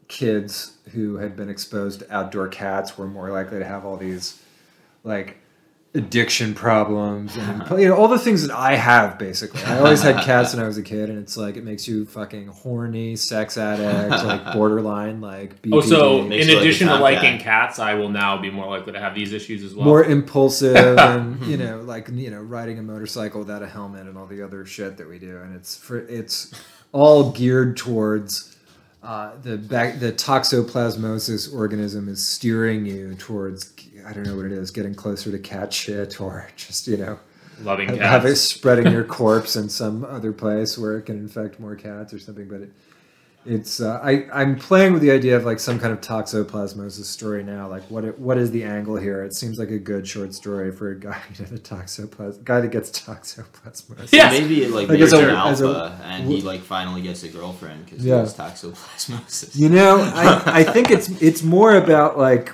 [0.08, 4.42] kids who had been exposed to outdoor cats were more likely to have all these
[5.02, 5.38] like
[5.97, 9.62] addiction problems and you know all the things that I have basically.
[9.62, 12.05] I always had cats when I was a kid, and it's like it makes you
[12.05, 15.74] fucking horny, sex addict, like borderline, like BPD.
[15.74, 17.01] Oh, so in you like addition to tomcat.
[17.01, 19.84] liking cats, I will now be more likely to have these issues as well.
[19.84, 24.18] more impulsive and you know like you know riding a motorcycle without a helmet and
[24.18, 26.53] all the other shit that we do and it's for it's
[26.92, 28.57] all geared towards
[29.03, 33.74] uh, the back the toxoplasmosis organism is steering you towards
[34.07, 37.18] I don't know what it is getting closer to cat shit or just you know
[37.62, 38.09] Loving have, cats.
[38.11, 42.12] have it spreading your corpse in some other place where it can infect more cats
[42.12, 42.70] or something but it
[43.46, 47.42] it's uh, I I'm playing with the idea of like some kind of toxoplasmosis story
[47.44, 47.68] now.
[47.68, 49.22] Like what it, what is the angle here?
[49.22, 52.68] It seems like a good short story for a guy to the toxoplas guy that
[52.70, 54.12] gets toxoplasmosis.
[54.14, 54.30] Yeah.
[54.30, 57.02] Maybe it like Like, makes as a- her as a- alpha, and he like finally
[57.02, 58.14] gets a girlfriend because Yeah.
[58.14, 59.57] he has toxoplasmosis.
[59.57, 62.50] You know, I, I think it's it's more about like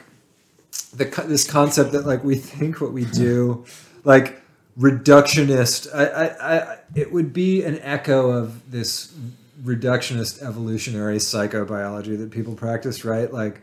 [0.92, 3.64] the this concept that like we think what we do,
[4.04, 4.40] like
[4.78, 5.88] reductionist.
[5.94, 9.14] I, I, I it would be an echo of this
[9.62, 13.32] reductionist evolutionary psychobiology that people practice, right?
[13.32, 13.60] Like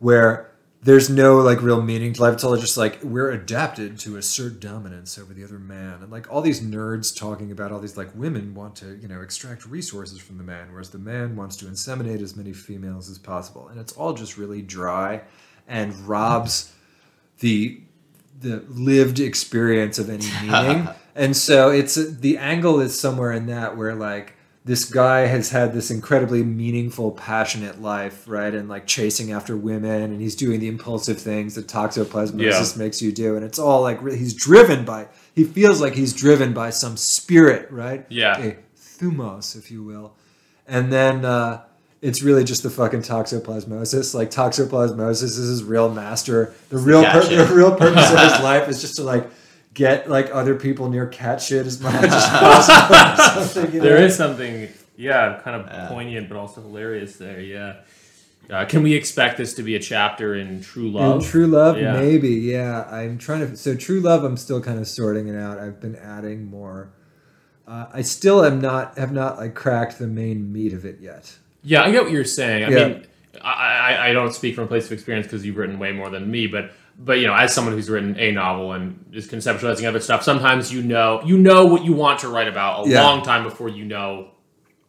[0.00, 0.50] where
[0.82, 2.34] there's no like real meaning to life.
[2.34, 6.30] It's all just like we're adapted to assert dominance over the other man, and like
[6.32, 10.18] all these nerds talking about all these like women want to you know extract resources
[10.18, 13.80] from the man, whereas the man wants to inseminate as many females as possible, and
[13.80, 15.22] it's all just really dry
[15.68, 16.72] and robs
[17.40, 17.80] the
[18.40, 20.88] the lived experience of any meaning.
[21.14, 25.72] and so it's the angle is somewhere in that where like this guy has had
[25.72, 28.52] this incredibly meaningful, passionate life, right?
[28.52, 32.82] And like chasing after women, and he's doing the impulsive things that toxoplasmosis Yeah.
[32.84, 35.06] makes you do, and it's all like he's driven by.
[35.36, 38.06] He feels like he's driven by some spirit, right?
[38.08, 38.38] Yeah.
[38.40, 40.16] a thumos, if you will.
[40.66, 41.62] And then uh,
[42.02, 44.14] it's really just the fucking toxoplasmosis.
[44.14, 46.54] Like toxoplasmosis is his real master.
[46.68, 49.28] The real pur- the real purpose of his life is just to like
[49.74, 53.42] get like other people near cat shit as much as possible.
[53.42, 53.96] or something, you know?
[53.96, 55.88] is something, yeah, kind of Yeah.
[55.88, 57.40] poignant but also hilarious there.
[57.40, 57.76] Yeah.
[58.48, 61.26] Uh, can we expect this to be a chapter in True In Love?
[61.26, 61.94] True Love, Yeah.
[61.94, 62.84] maybe, yeah.
[62.90, 63.56] I'm trying to.
[63.56, 65.58] So True Love, I'm still kind of sorting it out.
[65.58, 66.92] I've been adding more.
[67.66, 71.36] Uh, I still am not have not like cracked the main meat of it yet.
[71.66, 72.64] Yeah, I get what you're saying.
[72.64, 72.88] I Yeah.
[72.88, 73.06] mean,
[73.42, 76.08] I, I, I don't speak from a place of experience because you've written way more
[76.10, 79.86] than me, but but you know, as someone who's written a novel and is conceptualizing
[79.86, 83.02] other stuff, sometimes you know you know what you want to write about a Yeah.
[83.02, 84.28] long time before you know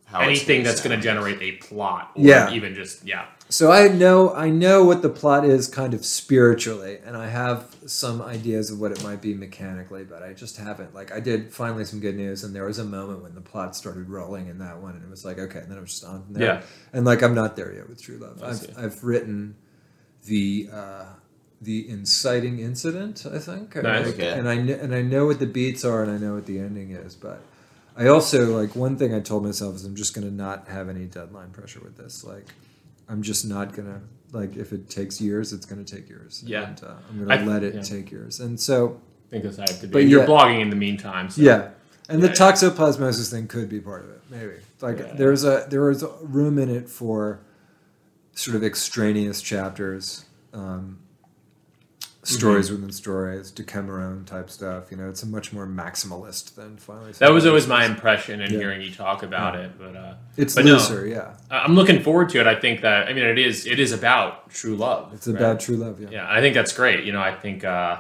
[0.06, 2.52] How anything that's going to generate a plot or Yeah.
[2.52, 3.26] even just yeah.
[3.50, 7.74] So I know I know what the plot is kind of spiritually, and I have
[7.86, 10.94] some ideas of what it might be mechanically, but I just haven't.
[10.94, 13.74] Like I did finally some good news, and there was a moment when the plot
[13.76, 16.04] started rolling in that one, and it was like okay, and then I was just
[16.04, 16.44] on from there.
[16.44, 16.62] Yeah.
[16.92, 18.44] And like I'm not there yet with True Love.
[18.44, 19.56] I I've, I've written
[20.26, 21.06] the uh,
[21.62, 23.76] the inciting incident, I think.
[23.78, 24.08] Nice.
[24.08, 24.38] Like, Okay.
[24.38, 26.60] And I kn- and I know what the beats are, and I know what the
[26.60, 27.42] ending is, but.
[28.00, 31.06] I also like one thing I told myself is I'm just gonna not have any
[31.06, 32.24] deadline pressure with this.
[32.24, 32.46] Like,
[33.10, 34.02] I'm just not gonna
[34.32, 36.44] like if it takes years, it's gonna take years.
[36.46, 36.68] Yeah.
[36.70, 37.82] and, uh, I'm gonna I- let it yeah.
[37.82, 38.40] take years.
[38.40, 39.94] And so I think that's how I have to be.
[39.94, 40.28] But You're yeah.
[40.28, 41.70] blogging in the meantime, so yeah,
[42.10, 42.34] and the Yeah.
[42.34, 44.54] toxoplasmosis thing could be part of it, maybe.
[44.82, 47.40] Like there's a there is room in it for
[48.36, 51.00] sort of extraneous chapters, um,
[52.28, 54.92] stories within stories, Decameron type stuff.
[54.92, 57.12] You know, it's a much more maximalist than finally.
[57.14, 58.60] that was always my impression in Yeah.
[58.60, 59.72] hearing you talk about it.
[59.80, 60.74] But uh, It's but no.
[60.74, 61.32] looser, yeah.
[61.50, 62.48] I- I'm looking forward to it.
[62.48, 65.14] I think that I mean it is it is about true love.
[65.14, 65.36] It's right?
[65.38, 66.10] about true love, yeah.
[66.12, 67.04] Yeah, I think that's great.
[67.06, 67.98] You know, I think uh,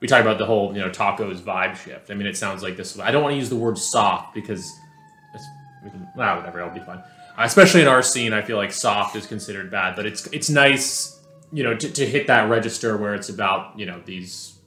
[0.00, 2.10] we talk about the whole you know tacos vibe shift.
[2.10, 2.98] I mean, it sounds like this.
[2.98, 4.72] I don't want to use the word soft because
[5.34, 5.44] it's
[5.84, 6.60] we can well, whatever.
[6.60, 7.02] It'll be fine.
[7.38, 11.15] Especially in our scene, I feel like soft is considered bad, but it's it's nice,
[11.52, 14.58] you know, to, to hit that register where it's about you know these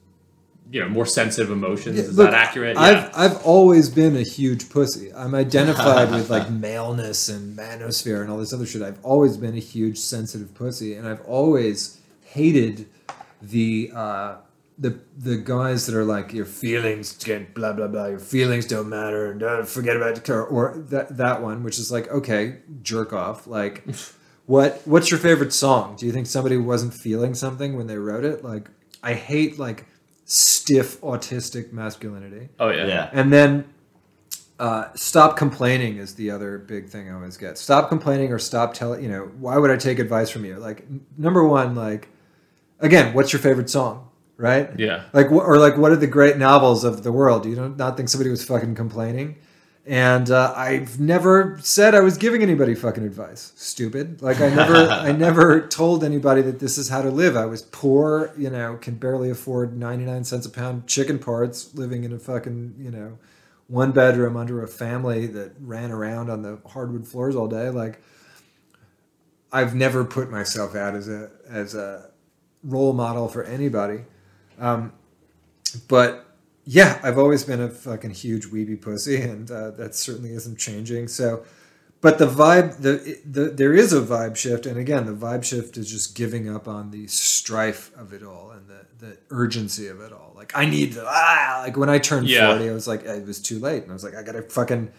[0.72, 2.00] you know more sensitive emotions.
[2.00, 2.78] Is look, that accurate?
[2.78, 3.12] I've yeah.
[3.16, 5.14] I've always been a huge pussy.
[5.14, 8.82] I'm identified with like maleness and manosphere and all this other shit.
[8.82, 12.88] I've always been a huge sensitive pussy, and I've always hated
[13.42, 14.36] the uh,
[14.78, 18.06] the the guys that are like your feelings get blah blah blah.
[18.06, 20.30] Your feelings don't matter, and uh, forget about it.
[20.30, 23.48] Or that that one, which is like okay, jerk off.
[23.48, 23.84] Like,
[24.50, 25.96] what what's your favorite song?
[25.96, 28.44] Do you think somebody wasn't feeling something when they wrote it?
[28.44, 28.68] Like,
[29.04, 29.86] I hate like
[30.26, 32.50] stiff autistic masculinity.
[32.60, 32.88] oh yeah.
[32.88, 33.10] Yeah.
[33.14, 33.66] And then
[34.60, 37.60] uh, stop complaining is the other big thing I always get.
[37.60, 40.56] Stop complaining or stop telling, you know, why would I take advice from you?
[40.56, 42.10] Like, n- number one, like,
[42.80, 44.10] again, what's your favorite song?
[44.36, 44.68] Right?
[44.80, 45.04] Yeah.
[45.14, 47.44] Like, wh- or like, what are the great novels of the world?
[47.44, 49.38] Do you don't not think somebody was fucking complaining?
[49.90, 53.54] And uh, I've never said I was giving anybody fucking advice.
[53.56, 54.22] Stupid.
[54.22, 57.36] Like I never, I never told anybody that this is how to live.
[57.36, 61.74] I was poor, you know, can barely afford ninety nine cents a pound chicken parts,
[61.74, 63.18] living in a fucking, you know,
[63.66, 67.72] one bedroom under a family that ran around on the hardwood floors all day.
[67.72, 68.00] Like
[69.52, 72.12] I've never put myself out as a as a
[72.64, 74.02] role model for anybody.
[74.60, 74.94] Um,
[75.88, 76.29] but
[76.72, 81.08] yeah, I've always been a fucking huge weeby pussy, and uh, that certainly isn't changing.
[81.08, 81.44] So,
[82.00, 85.78] but the vibe, the, the there is a vibe shift, and again, the vibe shift
[85.78, 90.00] is just giving up on the strife of it all and the the urgency of
[90.00, 90.32] it all.
[90.36, 92.52] Like I need to ah, like when I turned Yeah.
[92.52, 94.92] forty, I was like, it was too late, and I was like, I gotta fucking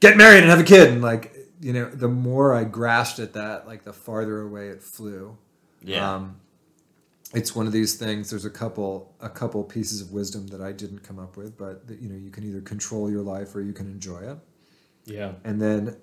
[0.00, 3.32] get married and have a kid, and like you know, the more I grasped at
[3.32, 5.38] that, like the farther away it flew.
[5.82, 6.16] Yeah.
[6.16, 6.36] Um,
[7.34, 8.30] it's one of these things.
[8.30, 11.86] There's a couple a couple pieces of wisdom that I didn't come up with, but
[11.88, 14.38] that, you know you can either control your life or you can enjoy it.
[15.04, 15.32] Yeah.
[15.44, 15.96] And then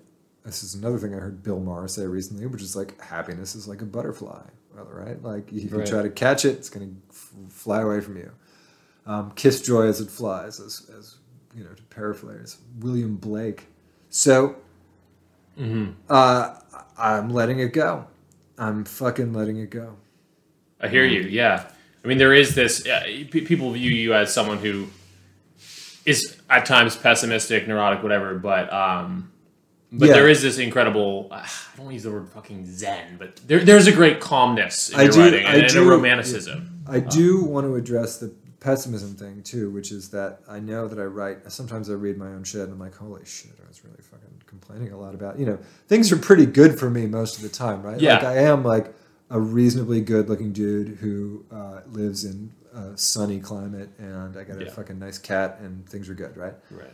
[0.44, 3.66] this is another thing I heard Bill Maher say recently, which is like happiness is
[3.66, 5.20] like a butterfly, right?
[5.22, 5.86] Like if you Right.
[5.86, 8.30] try to catch it, it's going to f- fly away from you.
[9.06, 11.16] Um, Kiss joy as it flies, as, as
[11.54, 13.66] you know, to paraphrase William Blake.
[14.10, 14.56] So
[16.08, 16.54] uh,
[16.98, 18.06] I'm letting it go.
[18.58, 19.96] I'm fucking letting it go.
[20.80, 21.22] I hear you.
[21.22, 21.68] Yeah.
[22.04, 22.86] I mean, there is this.
[22.86, 24.88] Uh, p- people view you as someone who
[26.04, 28.34] is at times pessimistic, neurotic, whatever.
[28.38, 29.32] But um,
[29.92, 30.14] but Yeah.
[30.14, 31.28] there is this incredible.
[31.30, 34.90] I don't want to use the word fucking zen, but there, there's a great calmness
[34.90, 36.84] in I your do- writing I and, and a romanticism.
[36.88, 40.98] I do want to address the pessimism thing too, which is that I know that
[40.98, 41.50] I write.
[41.50, 44.42] Sometimes I read my own shit and I'm like, holy shit, I was really fucking
[44.46, 45.38] complaining a lot about.
[45.38, 45.58] You know,
[45.88, 48.00] things are pretty good for me most of the time, right?
[48.00, 48.14] Yeah.
[48.16, 48.94] Like I am like
[49.30, 54.60] a reasonably good looking dude who uh, lives in a sunny climate and I got
[54.60, 54.70] a Yeah.
[54.70, 56.54] fucking nice cat and things are good, right?
[56.70, 56.92] Right.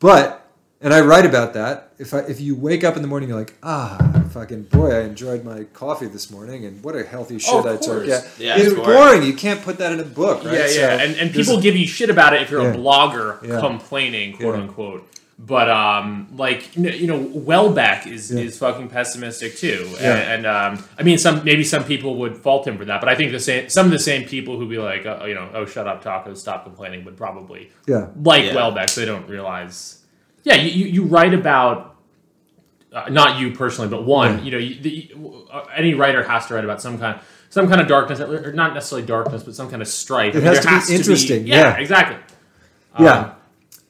[0.00, 0.40] But
[0.80, 1.94] and I write about that.
[1.98, 3.96] If I if you wake up in the morning, you're like, ah,
[4.30, 7.76] fucking boy, I enjoyed my coffee this morning, and what a healthy shit Oh, I
[7.78, 8.06] took.
[8.06, 9.22] Yeah, Yeah, it's boring.
[9.22, 10.54] You can't put that in a book, right?
[10.58, 12.74] Yeah, So yeah, and and people give you shit about it if you're Yeah.
[12.74, 13.60] a blogger Yeah.
[13.60, 15.08] complaining, quote unquote.
[15.36, 18.42] But um, like you know, Houellebecq is Yeah.
[18.42, 20.14] is fucking pessimistic too, Yeah.
[20.14, 23.08] and, and um, I mean, some maybe some people would fault him for that, but
[23.08, 25.48] I think the same some of the same people who be like, oh, you know,
[25.52, 28.52] oh, shut up, tacos, stop complaining, would probably yeah, like Yeah.
[28.54, 29.98] Houellebecq, so they don't realize.
[30.44, 31.96] Yeah, you, you, you write about
[32.92, 34.38] uh, not you personally, but one.
[34.38, 34.44] Yeah.
[34.44, 35.12] You know, you, the,
[35.52, 37.18] uh, any writer has to write about some kind
[37.50, 40.34] some kind of darkness, or not necessarily darkness, but some kind of strife.
[40.36, 41.76] It I mean, has there to be interesting, yeah, yeah.
[41.78, 42.16] exactly.
[43.00, 43.30] yeah, Um,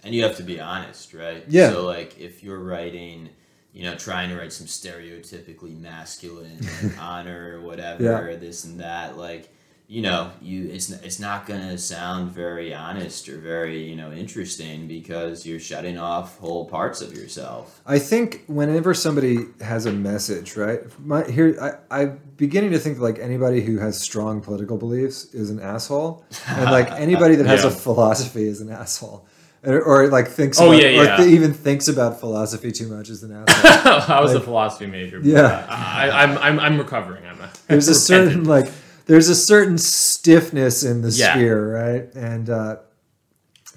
[0.05, 1.45] and you have to be honest, right?
[1.49, 1.71] Yeah.
[1.71, 3.29] So like if you're writing,
[3.73, 8.37] you know, trying to write some stereotypically masculine like, honor or whatever, Yeah.
[8.37, 9.51] this and that, like
[9.87, 14.89] you know, you it's it's not gonna sound very honest or very you know interesting
[14.89, 17.83] because you're shutting off whole parts of yourself.
[17.87, 20.81] I think whenever somebody has a message, right?
[21.05, 21.55] My here,
[21.91, 26.25] I, I'm beginning to think like anybody who has strong political beliefs is an asshole,
[26.49, 27.69] and like anybody that has Yeah.
[27.69, 29.27] a philosophy is an asshole.
[29.67, 31.17] Or, or like thinks Oh, about, yeah, or yeah.
[31.17, 34.17] th- even thinks about philosophy too much is an asshole.
[34.17, 35.19] I was a philosophy major.
[35.21, 35.67] But Yeah.
[35.69, 37.25] I, I'm, I'm I'm recovering.
[37.27, 38.71] I'm a, there's a certain like
[39.07, 41.33] there's a certain stiffness in the Yeah.
[41.33, 42.77] sphere right and uh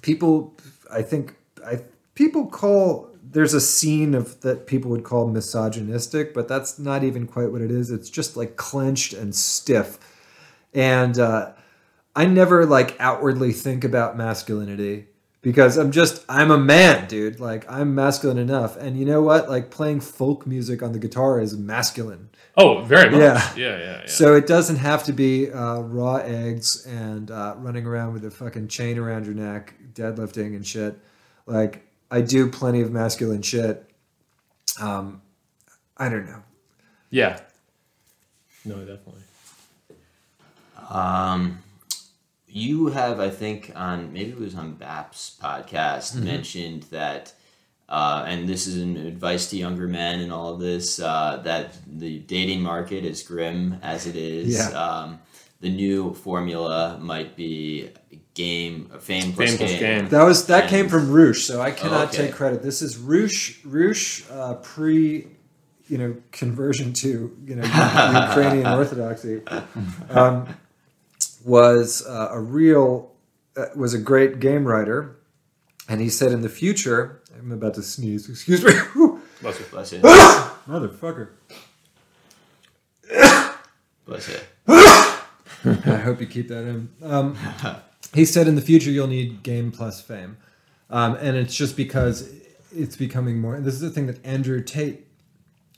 [0.01, 0.55] people
[0.91, 1.35] i think
[1.65, 1.79] i
[2.15, 7.27] people call there's a scene of that people would call misogynistic but that's not even
[7.27, 9.97] quite what it is it's just like clenched and stiff
[10.73, 11.51] and uh
[12.15, 15.07] i never like outwardly think about masculinity
[15.47, 19.49] because i'm just i'm a man dude like i'm masculine enough and you know what
[19.49, 22.29] like playing folk music on the guitar is masculine
[22.59, 23.19] Oh, very much.
[23.21, 23.53] Yeah.
[23.55, 24.05] Yeah, yeah, yeah.
[24.07, 28.31] so it doesn't have to be uh, raw eggs and uh, running around with a
[28.31, 30.97] fucking chain around your neck, deadlifting and shit.
[31.45, 33.87] Like I do plenty of masculine shit.
[34.81, 35.21] Um,
[35.97, 36.41] I don't know.
[37.11, 37.39] yeah.
[38.65, 39.21] No, definitely.
[40.89, 41.59] Um,
[42.65, 46.23] you have, I think, on maybe it was on BAP's podcast, Mm-hmm.
[46.33, 47.23] mentioned that,
[47.89, 51.65] uh, and this is an advice to younger men and all of this, uh, that
[52.03, 54.47] the dating market is grim as it is.
[54.57, 54.69] Yeah.
[54.85, 55.19] Um,
[55.59, 57.89] the new formula might be
[58.35, 59.79] game, fame plus Fame plus game.
[59.79, 60.09] game.
[60.09, 62.17] That was that And- came from Roosh, so I cannot Okay.
[62.27, 62.61] take credit.
[62.61, 65.27] This is Roosh Roosh uh, pre,
[65.89, 67.09] you know, conversion to
[67.47, 67.63] you know
[68.27, 69.41] Ukrainian Orthodoxy.
[70.09, 70.47] Um,
[71.47, 73.13] was uh, a real
[73.55, 75.15] uh, was a great game writer,
[75.87, 78.29] and he said in the future, I'm about to sneeze.
[78.29, 78.73] Excuse me,
[79.41, 79.65] Bless you.
[79.71, 79.99] Bless you.
[80.67, 81.29] motherfucker.
[84.05, 84.35] Bless you.
[84.67, 86.89] I hope you keep that in.
[87.01, 87.37] Um,
[88.13, 90.37] he said in the future you'll need game plus fame,
[90.89, 92.29] um, and it's just because
[92.75, 93.59] it's becoming more.
[93.61, 95.07] This is the thing that Andrew Tate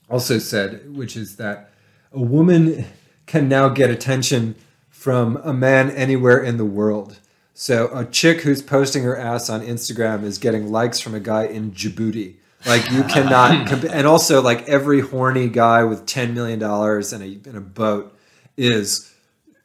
[0.09, 1.71] also said, which is that
[2.11, 2.85] a woman
[3.27, 4.55] can now get attention
[4.99, 7.19] from a man anywhere in the world.
[7.53, 11.45] So a chick who's posting her ass on Instagram is getting likes from a guy
[11.45, 12.35] in Djibouti.
[12.65, 17.23] Like you cannot, comp- and also like every horny guy with ten million dollars and
[17.23, 18.13] a in a boat
[18.57, 19.09] is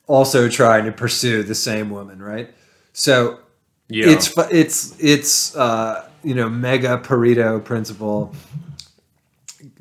[0.07, 2.55] also trying to pursue the same woman, right?
[2.93, 3.41] So
[3.89, 4.11] Yeah.
[4.11, 8.32] it's it's it's uh, you know mega Pareto principle.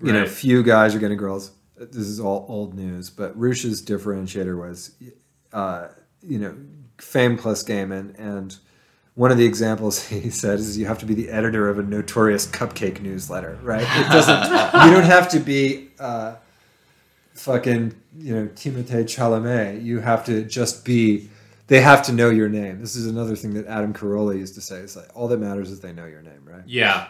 [0.01, 1.51] You know, few guys are getting girls.
[1.77, 4.91] This is all old news, but Roosh's differentiator was,
[5.53, 5.87] uh,
[6.21, 6.55] you know,
[6.99, 8.57] fame plus game, and and
[9.15, 11.83] one of the examples he said is you have to be the editor of a
[11.83, 13.83] notorious cupcake newsletter, right?
[13.83, 14.43] It doesn't.
[14.87, 15.89] you don't have to be.
[15.99, 16.35] Uh,
[17.33, 19.83] fucking you know Timothée Chalamet.
[19.83, 21.29] You have to just be.
[21.67, 22.81] They have to know your name.
[22.81, 24.77] This is another thing that Adam Carolla used to say.
[24.77, 26.61] It's like all that matters is they know your name, right?
[26.67, 27.07] yeah.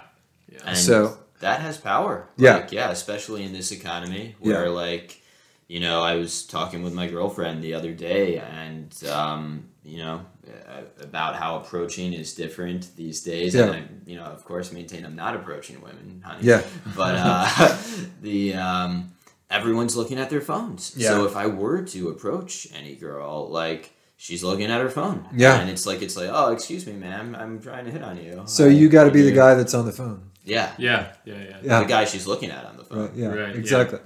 [0.52, 0.60] Yeah.
[0.66, 2.30] And So- that has power.
[2.38, 2.58] Yeah.
[2.58, 4.70] Like, yeah, especially in this economy where Yeah.
[4.72, 5.20] like,
[5.68, 10.26] you know, I was talking with my girlfriend the other day and um, you know,
[10.68, 15.06] uh, about how approaching is different these days and I, you know, of course maintain
[15.06, 16.44] I'm not approaching women, honey.
[16.44, 16.62] Yeah.
[16.96, 17.78] But uh
[18.22, 19.14] the um
[19.50, 20.94] everyone's looking at their phones.
[20.96, 21.10] Yeah.
[21.10, 23.94] So if I were to approach any girl like
[24.24, 25.28] She's looking at her phone.
[25.36, 25.60] Yeah.
[25.60, 27.36] And it's like, it's like, oh, excuse me, ma'am.
[27.38, 28.44] I'm trying to hit on you.
[28.46, 30.32] So Uh, you got to can be the guy that's on the phone.
[30.46, 30.72] Yeah.
[30.78, 31.12] Yeah.
[31.26, 31.36] Yeah.
[31.36, 31.58] Yeah.
[31.62, 31.80] Yeah.
[31.82, 33.00] The guy she's looking at on the phone.
[33.00, 33.16] Right.
[33.16, 33.28] Yeah.
[33.28, 33.60] Right, yeah.
[33.60, 34.00] exactly.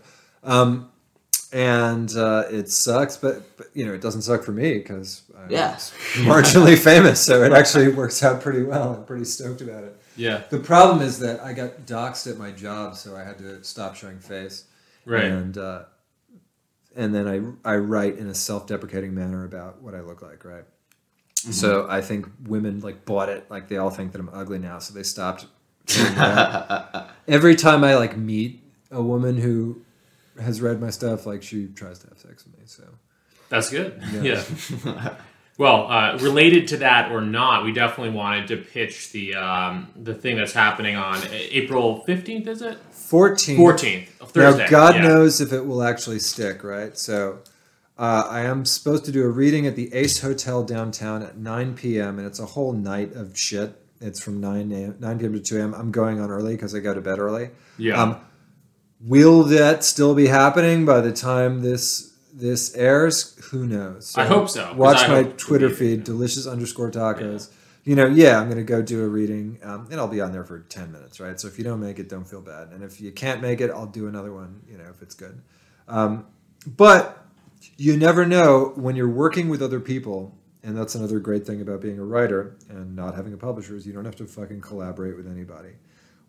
[0.43, 0.89] Um,
[1.53, 5.49] and uh, it sucks, but, but you know it doesn't suck for me because I'm
[5.51, 5.75] Yeah.
[6.25, 8.93] marginally famous, so it actually works out pretty well.
[8.95, 9.95] I'm pretty stoked about it.
[10.15, 10.43] Yeah.
[10.49, 13.95] The problem is that I got doxxed at my job, so I had to stop
[13.95, 14.65] showing face.
[15.05, 15.25] Right.
[15.25, 15.83] And uh,
[16.95, 17.27] and then
[17.65, 20.63] I I write in a self-deprecating manner about what I look like, right?
[21.35, 24.79] So I think women like bought it, like they all think that I'm ugly now,
[24.79, 25.45] so they stopped.
[27.27, 29.81] Every time I like meet a woman who
[30.39, 32.63] has read my stuff, like she tries to have sex with me.
[32.65, 32.83] So
[33.49, 34.01] That's good.
[34.11, 34.43] Yeah.
[34.85, 35.15] Yeah.
[35.57, 40.13] well, uh, related to that or not, we definitely wanted to pitch the um, the
[40.13, 42.47] thing that's happening on April fifteenth.
[42.47, 43.57] Is it fourteen.
[43.57, 44.09] fourteenth?
[44.19, 44.63] Thursday.
[44.63, 45.07] Now God yeah.
[45.07, 46.97] knows if it will actually stick, right?
[46.97, 47.39] So
[47.97, 51.75] uh, I am supposed to do a reading at the Ace Hotel downtown at 9
[51.75, 52.19] p.m.
[52.19, 53.81] and it's a whole night of shit.
[53.99, 54.95] It's from 9 a.m.
[54.99, 55.33] 9 p.m.
[55.33, 55.73] to 2 a.m.
[55.73, 57.49] I'm going on early because I go to bed early.
[57.79, 57.99] Yeah.
[57.99, 58.21] Um,
[59.01, 63.35] will that still be happening by the time this this airs?
[63.51, 64.15] Who knows?
[64.15, 64.73] I hope so.
[64.75, 67.51] Watch my hope it will Twitter feed, delicious underscore tacos.
[67.83, 70.33] You know, yeah, I'm going to go do a reading, um, and I'll be on
[70.33, 71.39] there for 10 minutes, right?
[71.39, 72.69] So if you don't make it, don't feel bad.
[72.73, 75.41] And if you can't make it, I'll do another one, you know, if it's good.
[75.87, 76.25] Um,
[76.65, 77.25] but
[77.77, 81.79] you never know when you're working with other people, and that's another great thing about
[81.79, 85.15] being a writer and not having a publisher is you don't have to fucking collaborate
[85.15, 85.69] with anybody.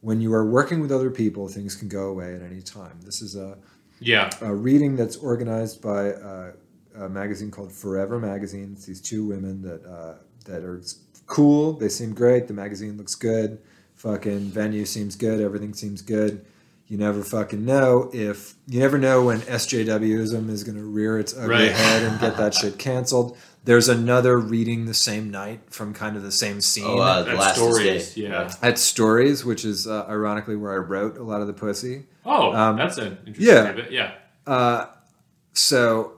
[0.00, 3.00] When you are working with other people, things can go away at any time.
[3.04, 3.58] This is a,
[4.00, 4.30] yeah.
[4.40, 6.52] a reading that's organized by uh,
[6.96, 8.74] a magazine called Forever Magazine.
[8.76, 10.80] It's these two women that uh, that are
[11.26, 11.72] cool.
[11.72, 12.46] They seem great.
[12.48, 13.58] The magazine looks good.
[13.96, 15.40] Fucking venue seems good.
[15.40, 16.44] Everything seems good.
[16.86, 21.36] You never fucking know if you never know when SJWism is going to rear its
[21.36, 21.72] ugly Right.
[21.72, 23.36] head and get that shit canceled.
[23.64, 27.30] There's another reading the same night from kind of the same scene Oh, uh, the
[27.32, 28.08] That last stories.
[28.08, 28.24] escape.
[28.30, 28.52] Yeah.
[28.62, 32.06] at Stories, which is uh, ironically where I wrote a lot of the pussy.
[32.24, 33.62] Oh, Um, that's an interesting yeah.
[33.72, 33.92] tidbit.
[33.92, 34.12] Yeah.
[34.46, 34.86] Uh,
[35.52, 36.14] so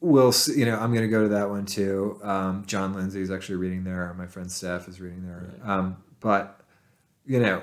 [0.00, 0.58] we'll see.
[0.60, 2.20] You know, I'm going to go to that one too.
[2.22, 4.14] Um, Jon Lindsey is actually reading there.
[4.16, 5.50] My friend Steph is reading there.
[5.64, 6.60] Um, but
[7.26, 7.62] you know,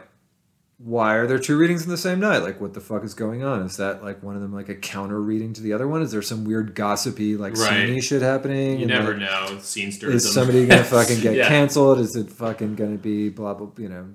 [0.83, 2.39] why are there two readings in the same night?
[2.39, 3.61] Like, what the fuck is going on?
[3.61, 6.01] Is that like one of them like a counter reading to the other one?
[6.01, 7.87] Is there some weird gossipy like Right.
[7.87, 8.79] Sony shit happening?
[8.79, 9.59] You And, never like, know.
[9.59, 10.25] Scene stirs.
[10.25, 11.47] Is somebody gonna fucking get Yeah.
[11.47, 11.99] canceled?
[11.99, 13.69] Is it fucking gonna be blah blah?
[13.77, 14.05] You know,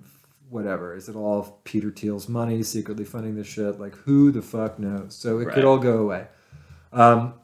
[0.50, 0.94] whatever.
[0.96, 3.78] Is it all Peter Thiel's money secretly funding this shit?
[3.78, 5.14] Like, who the fuck knows?
[5.14, 5.54] So it Right.
[5.54, 6.26] could all go away.
[6.92, 7.34] Um,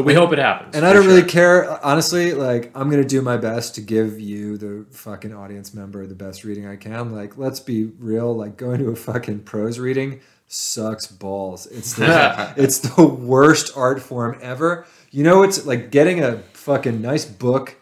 [0.00, 0.74] But we hope it happens.
[0.74, 2.32] and I don't really care, honestly.
[2.32, 6.44] Like, I'm gonna do my best to give you, the fucking audience member, the best
[6.44, 7.12] reading I can.
[7.12, 8.34] Like, let's be real.
[8.34, 10.20] Like, going to a fucking prose reading
[10.52, 11.66] sucks balls.
[11.66, 14.84] It's the it's the worst art form ever.
[15.10, 17.76] You know, it's like getting a fucking nice book,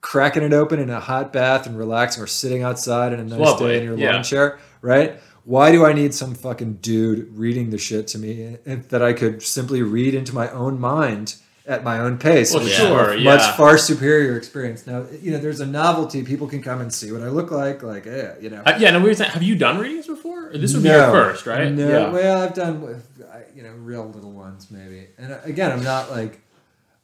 [0.00, 3.38] cracking it open in a hot bath and relaxing, or sitting outside on a nice
[3.38, 4.14] Lovely, day in your yeah.
[4.14, 5.20] lawn chair, right?
[5.44, 9.12] Why do I need some fucking dude reading the shit to me eh, that I
[9.12, 11.34] could simply read into my own mind
[11.66, 12.52] at my own pace?
[12.52, 13.36] Well, which is sure, yeah.
[13.36, 14.86] much far superior experience.
[14.86, 16.22] Now, you know, there's a novelty.
[16.24, 17.82] People can come and see what I look like.
[17.82, 18.62] Like, yeah, you know.
[18.64, 20.50] Uh, yeah, no, we were saying, have you done readings before?
[20.52, 21.70] This would be your first, right?
[21.70, 22.10] No, Yeah.
[22.10, 23.08] well, I've done with
[23.54, 26.40] you know real little ones maybe, and uh, again, I'm not like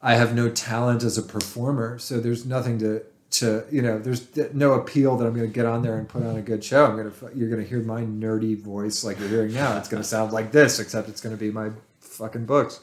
[0.01, 4.27] I have no talent as a performer, so there's nothing to to you know there's
[4.55, 6.87] no appeal that i'm going to get on there and put on a good show
[6.87, 9.89] i'm going to you're going to hear my nerdy voice like you're hearing now it's
[9.89, 11.69] going to sound like this except it's going to be my
[12.01, 12.81] fucking books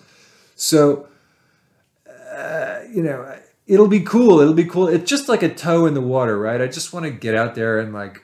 [0.55, 1.07] so
[2.35, 5.93] uh, you know it'll be cool it'll be cool it's just like a toe in
[5.93, 8.21] the water right i just want to get out there and like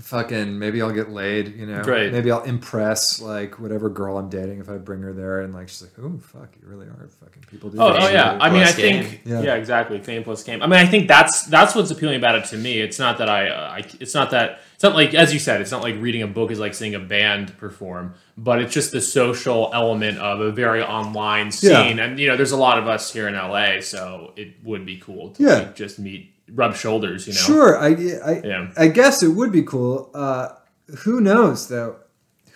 [0.00, 1.80] fucking maybe I'll get laid, you know.
[1.80, 2.12] Right.
[2.12, 5.68] Maybe I'll impress like whatever girl I'm dating if I bring her there and like
[5.68, 8.38] she's like, Oh fuck, you really are fucking people do Oh, that oh yeah.
[8.40, 9.40] I mean, I Plus think yeah.
[9.42, 9.54] Yeah.
[9.54, 10.00] exactly.
[10.00, 10.62] Fame plus game.
[10.62, 12.78] I mean, I think that's that's what's appealing about it to me.
[12.78, 15.60] It's not that I, uh, I it's not that it's not like as you said,
[15.60, 18.92] it's not like reading a book is like seeing a band perform, but it's just
[18.92, 21.96] the social element of a very online scene.
[21.96, 22.04] Yeah.
[22.04, 24.98] And you know, there's a lot of us here in LA, so it would be
[24.98, 25.54] cool to Yeah.
[25.54, 27.26] like, just meet, rub shoulders.
[27.26, 27.40] You know.
[27.40, 28.70] Sure, I I, Yeah.
[28.76, 30.10] I guess it would be cool.
[30.14, 30.48] Uh
[30.98, 31.96] who knows though?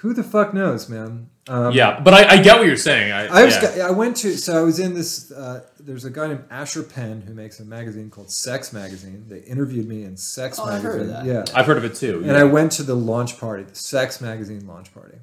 [0.00, 1.29] Who the fuck knows, man?
[1.48, 3.12] Um, Yeah, but I, I get what you're saying.
[3.12, 3.86] I, I was yeah.
[3.86, 5.32] I went to so I was in this.
[5.32, 9.24] Uh, there's a guy named Asher Penn who makes a magazine called Sex Magazine.
[9.28, 10.90] They interviewed me in Sex Oh, I've Magazine.
[10.90, 11.24] heard of that.
[11.24, 12.22] Yeah, I've heard of it too.
[12.24, 15.16] and I went to the launch party, the Sex Magazine launch party,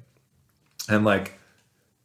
[0.88, 1.38] and like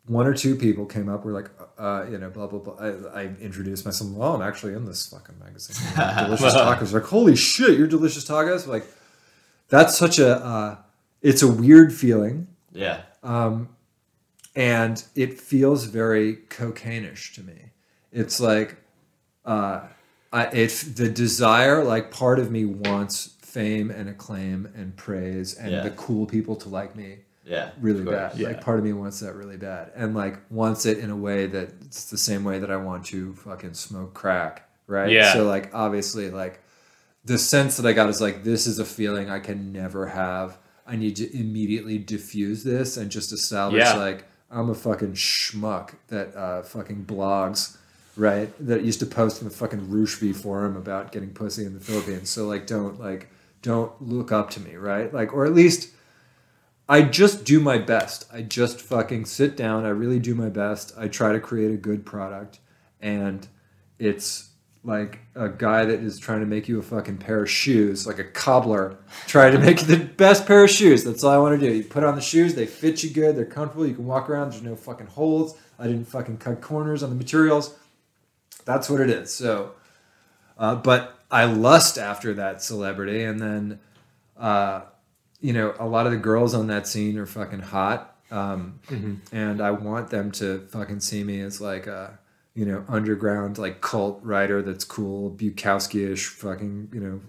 [0.06, 1.50] one or two people came up, were like,
[1.80, 2.76] uh, you know, blah blah blah.
[2.76, 4.12] I, I introduced myself.
[4.18, 5.76] Oh, I'm actually in this fucking magazine.
[6.26, 6.94] delicious tacos.
[6.94, 8.68] Like, holy shit, you're delicious tacos.
[8.68, 8.86] Like,
[9.70, 10.36] that's such a.
[10.38, 10.78] Uh,
[11.22, 13.02] it's a weird feeling, Yeah.
[14.56, 17.72] And it feels very cocaine-ish to me.
[18.12, 18.78] It's like,
[19.46, 19.82] uh,
[20.32, 25.72] I, it the desire, like part of me wants fame and acclaim and praise and
[25.72, 25.82] Yeah.
[25.84, 27.70] the cool people to like me Yeah.
[27.80, 28.36] really bad.
[28.38, 28.48] Yeah.
[28.50, 31.46] Like part of me wants that really bad, and like wants it in a way
[31.48, 35.12] that it's the same way that I want to fucking smoke crack, right?
[35.12, 35.34] Yeah.
[35.34, 36.62] So like obviously like
[37.26, 40.58] the sense that I got is like this is a feeling I can never have.
[40.88, 43.94] I need to immediately diffuse this and just establish Yeah.
[43.96, 47.78] like I'm a fucking schmuck that uh, fucking blogs,
[48.16, 48.54] right?
[48.66, 51.80] That used to post in the fucking Roosh V forum about getting pussy in the
[51.80, 52.30] Philippines.
[52.30, 53.30] So like don't like
[53.62, 55.14] don't look up to me, right?
[55.14, 55.90] Like or at least
[56.88, 58.26] I just do my best.
[58.32, 59.86] I just fucking sit down.
[59.86, 60.94] I really do my best.
[60.98, 62.60] I try to create a good product.
[63.02, 63.48] And
[64.00, 64.50] it's
[64.84, 68.20] like a guy that is trying to make you a fucking pair of shoes, like
[68.20, 71.04] a cobbler trying to make you the best pair of shoes.
[71.04, 71.74] That's all I want to do.
[71.74, 74.52] You put on the shoes, they fit you good, they're comfortable, you can walk around,
[74.52, 75.58] there's no fucking holes.
[75.80, 77.76] I didn't fucking cut corners on the materials.
[78.66, 79.34] That's what it is.
[79.34, 79.72] So,
[80.58, 83.80] uh, but I lust after that celebrity, and then
[84.38, 84.82] uh,
[85.44, 88.16] you know, a lot of the girls on that scene are fucking hot.
[88.32, 88.80] Um,
[89.32, 92.18] and I want them to fucking see me as like a,
[92.56, 97.22] you know, underground, like cult writer that's cool, Bukowski ish, fucking, you know,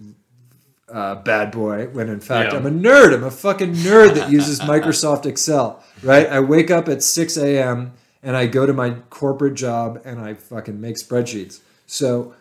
[0.93, 1.87] uh, bad boy.
[1.87, 2.59] When in fact, Yeah.
[2.59, 3.13] I'm a nerd.
[3.13, 6.27] I'm a fucking nerd that uses Microsoft Excel, right?
[6.27, 7.93] I wake up at 6 a.m.
[8.21, 11.59] and I go to my corporate job and I fucking make spreadsheets.
[11.87, 12.35] So,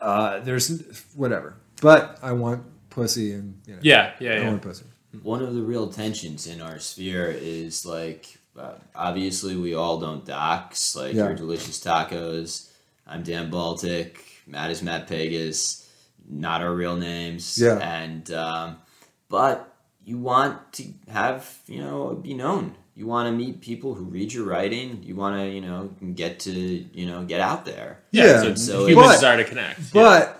[0.00, 1.54] uh, there's whatever.
[1.82, 4.48] But I want pussy and, you know, Yeah, yeah, I yeah.
[4.48, 4.84] want pussy.
[5.22, 8.37] One of the real tensions in our sphere is like,
[8.94, 10.94] obviously, we all don't dox.
[10.96, 11.24] Like, Yeah.
[11.26, 12.70] your delicious tacos.
[13.06, 14.24] I'm Dan Baltic.
[14.46, 15.86] Matt is Matt Pegas.
[16.30, 17.58] Not our real names.
[17.58, 17.78] Yeah.
[17.78, 18.76] And, um,
[19.28, 22.74] but you want to have, you know, be known.
[22.94, 25.02] You want to meet people who read your writing.
[25.04, 28.00] You want to, you know, get to, you know, get out there.
[28.10, 29.78] Yeah, Yeah, so it's so human desire to connect.
[29.80, 29.86] yeah.
[29.94, 30.34] But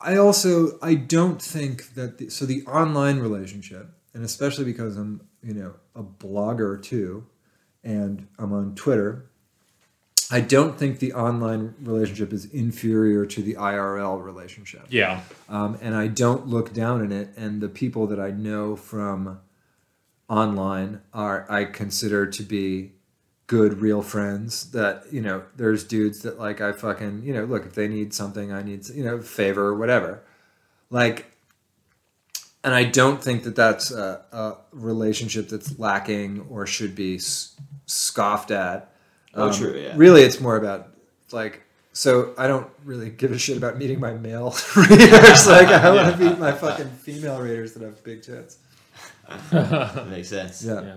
[0.00, 5.20] I also I don't think that the, so the online relationship, and especially because I'm
[5.42, 7.26] you know a blogger too,
[7.86, 9.26] and I'm on Twitter.
[10.30, 14.86] I don't think the online relationship is inferior to the IRL relationship.
[14.90, 17.30] yeah, um, and I don't look down on it.
[17.36, 19.38] And the people that I know from
[20.28, 22.92] online are I consider to be
[23.46, 24.72] good, real friends.
[24.72, 28.12] That you know, there's dudes that like I fucking you know look if they need
[28.12, 30.22] something, I need you know favor or whatever,
[30.90, 31.32] like.
[32.64, 37.20] And I don't think that that's a, a relationship that's lacking or should be
[37.86, 38.92] scoffed at.
[39.34, 39.94] Oh, um, true, yeah.
[39.96, 40.88] Really, it's more about
[41.32, 41.62] like.
[41.92, 45.46] So I don't really give a shit about meeting my male readers.
[45.46, 48.58] Like I want to meet my fucking female readers that have big tits.
[49.50, 50.62] That makes sense.
[50.62, 50.82] Yeah.
[50.82, 50.96] yeah.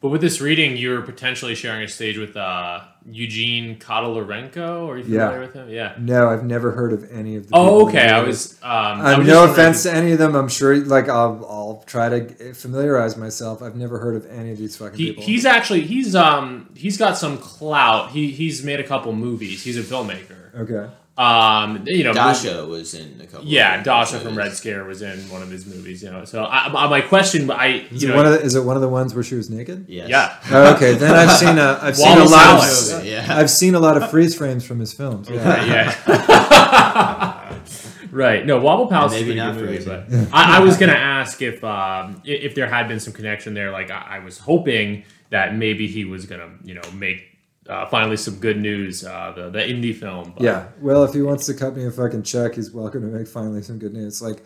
[0.00, 4.88] But with this reading, you're potentially sharing a stage with uh, Eugene Kotlyarenko.
[4.88, 5.38] Are you familiar Yeah.
[5.40, 5.68] with him?
[5.68, 5.94] Yeah.
[5.98, 7.54] No, I've never heard of any of the.
[7.54, 8.08] Oh, okay.
[8.08, 8.54] I was.
[8.62, 8.70] Um,
[9.02, 10.34] I was no offense to any of them.
[10.34, 13.62] I'm sure, like I'll, I'll try to familiarize myself.
[13.62, 15.22] I've never heard of any of these fucking He, people.
[15.24, 18.10] he's actually he's um he's got some clout.
[18.10, 19.62] He he's made a couple movies.
[19.62, 20.54] He's a filmmaker.
[20.54, 20.90] okay.
[21.20, 23.46] Um, you know, Dasha was in a couple.
[23.46, 24.22] Yeah, of Dasha episodes.
[24.24, 26.02] from Red Scare was in one of his movies.
[26.02, 28.40] You know, so I, I- my question, I Is, you it know, one of the,
[28.42, 29.84] is it one of the ones where she was naked?
[29.86, 30.08] Yes.
[30.08, 32.92] yeah, Oh, okay, then I've seen a I've seen a lot Alice.
[32.92, 33.26] of Yeah.
[33.28, 35.28] I've seen a lot of freeze frames from his films.
[35.40, 35.64] Yeah.
[35.66, 37.58] yeah.
[38.10, 38.44] right.
[38.46, 40.24] No, Wobble Palace is a Maybe pretty not good movie, Frozen.
[40.30, 43.70] but I, I was gonna ask if um, if there had been some connection there.
[43.70, 47.29] Like I, I was hoping that maybe he was gonna you know make
[47.70, 49.04] uh, finally some good news.
[49.04, 50.32] Uh, the the indie film.
[50.36, 50.68] But, Yeah.
[50.80, 53.62] Well, if he wants to cut me a fucking check, he's welcome to make finally
[53.62, 54.20] some good news.
[54.20, 54.42] Like,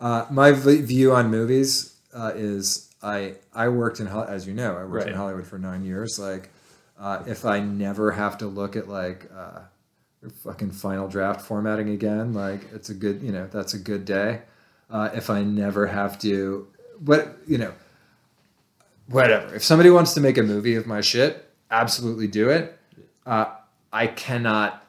[0.00, 4.76] uh, my v- view on movies uh, is I I worked in as you know
[4.76, 6.18] I worked in Hollywood for nine years.
[6.18, 6.50] Like,
[6.98, 9.60] uh, if I never have to look at like uh,
[10.42, 14.42] fucking final draft formatting again, like it's a good you know that's a good day.
[14.90, 16.66] Uh, if I never have to,
[16.98, 17.72] what you know,
[19.08, 19.54] whatever.
[19.54, 22.78] If somebody wants to make a movie of my shit, absolutely do it.
[23.26, 23.46] Uh,
[23.92, 24.86] I cannot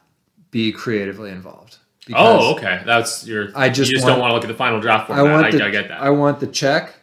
[0.51, 1.77] be creatively involved.
[2.13, 2.84] Oh, okay.
[2.86, 3.49] That's your.
[3.55, 5.25] I just you just want- don't want to look at the final draft I format.
[5.25, 6.01] I, want the, I get that.
[6.01, 6.93] I want the check.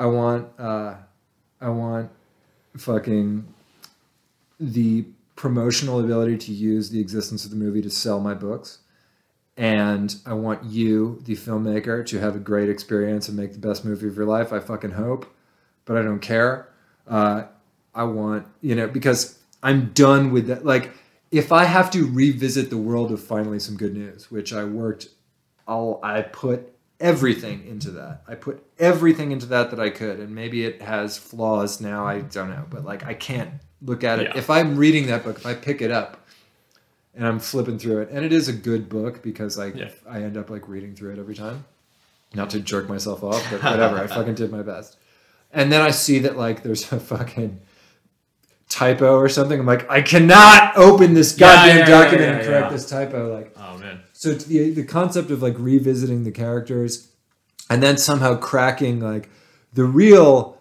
[0.00, 0.94] I want uh,
[1.60, 2.10] I want
[2.76, 3.46] fucking
[4.58, 5.04] the
[5.36, 8.78] promotional ability to use the existence of the movie to sell my books.
[9.56, 13.84] And I want you, the filmmaker, to have a great experience and make the best
[13.84, 14.54] movie of your life.
[14.54, 15.26] I fucking hope,
[15.84, 16.68] but I don't care.
[17.06, 17.44] Uh,
[17.94, 20.64] I want, you know, because I'm done with that.
[20.64, 20.92] Like,
[21.30, 25.08] if I have to revisit the world of finally some good news, which I worked,
[25.66, 28.22] I'll I put everything into that.
[28.28, 32.06] I put everything into that that I could, and maybe it has flaws now.
[32.06, 33.50] I don't know, but like I can't
[33.82, 34.28] look at it.
[34.28, 34.38] Yeah.
[34.38, 36.26] If I'm reading that book, if I pick it up
[37.14, 39.90] and I'm flipping through it, and it is a good book because like Yeah.
[40.08, 41.64] I end up like reading through it every time.
[42.34, 43.98] Not to jerk myself off, but whatever.
[43.98, 44.96] I fucking did my best.
[45.52, 47.60] And then I see that like there's a fucking
[48.70, 49.60] typo or something.
[49.60, 53.34] I'm like, I cannot open this goddamn yeah, yeah, document yeah, and correct this typo.
[53.34, 54.00] Like, oh man.
[54.14, 57.10] so the the concept of like revisiting the characters
[57.68, 59.28] and then somehow cracking like
[59.74, 60.58] the real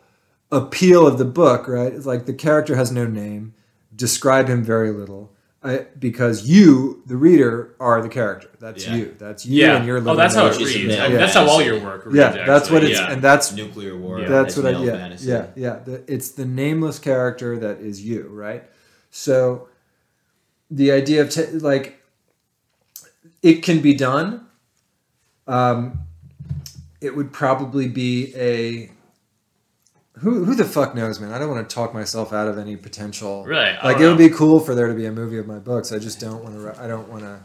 [0.51, 1.93] appeal of the book, right?
[1.93, 3.53] It's like the character has no name,
[3.95, 5.31] describe him very little.
[5.61, 8.49] I, because you, the reader, are the character.
[8.59, 8.95] That's Yeah.
[8.95, 9.15] you.
[9.19, 9.75] That's you, Yeah.
[9.77, 10.87] and you're Oh, that's how it Which is a reads.
[10.87, 12.17] male I mean, That's how all your work reads.
[12.17, 12.73] Yeah, that's actually.
[12.75, 13.11] what it's, Yeah.
[13.11, 14.21] and that's nuclear war.
[14.21, 15.27] that's what I yeah fantasy.
[15.29, 15.79] yeah yeah.
[15.83, 18.63] The, it's the nameless character that is you, right?
[19.11, 19.67] So
[20.71, 21.99] the idea of t- like
[23.43, 24.45] it can be done.
[25.47, 25.99] Um,
[27.01, 28.91] it would probably be a
[30.21, 31.31] who who the fuck knows, man.
[31.31, 33.45] I don't want to talk myself out of any potential.
[33.45, 35.91] Right, Like it would be cool for there to be a movie of my books.
[35.91, 36.81] I just don't want to.
[36.81, 37.39] I don't want to.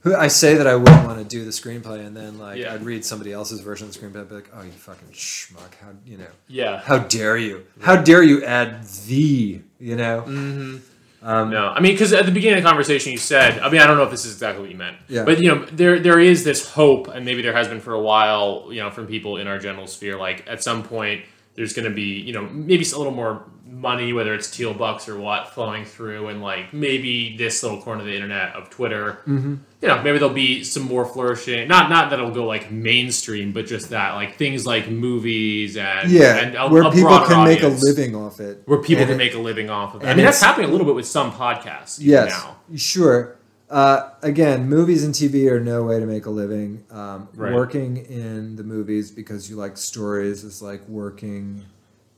[0.00, 2.74] Who I say that I wouldn't want to do the screenplay, and then like Yeah.
[2.74, 5.74] I'd read somebody else's version of the screenplay, I'd be like, "Oh, you fucking schmuck!
[5.80, 6.26] How you know?
[6.48, 6.80] Yeah.
[6.80, 7.64] How dare you?
[7.80, 9.60] How dare you add the?
[9.78, 10.24] You know?
[10.26, 10.76] Mm-hmm.
[11.24, 13.80] Um, No, I mean, because at the beginning of the conversation, you said, I mean,
[13.80, 15.24] I don't know if this is exactly what you meant, Yeah.
[15.24, 18.00] but you know, there there is this hope, and maybe there has been for a
[18.00, 21.22] while, you know, from people in our general sphere, like at some point,
[21.54, 25.08] there's going to be, you know, maybe a little more money, whether it's Thiel bucks
[25.08, 29.18] or what, flowing through, and like maybe this little corner of the internet of Twitter,
[29.26, 29.54] Mm-hmm.
[29.80, 31.68] you know, maybe there'll be some more flourishing.
[31.68, 36.10] Not not that it'll go like mainstream, but just that like things like movies and
[36.10, 38.62] Yeah, and a, where a people can make a living off it.
[38.66, 40.06] Where people And can it- make a living off of it.
[40.06, 42.56] I mean, that's happening a little bit with some podcasts Yes, now.
[42.76, 43.36] sure.
[43.72, 46.84] Uh, again, movies and TV are no way to make a living.
[46.90, 47.54] Um, Right.
[47.54, 51.64] Working in the movies because you like stories is like working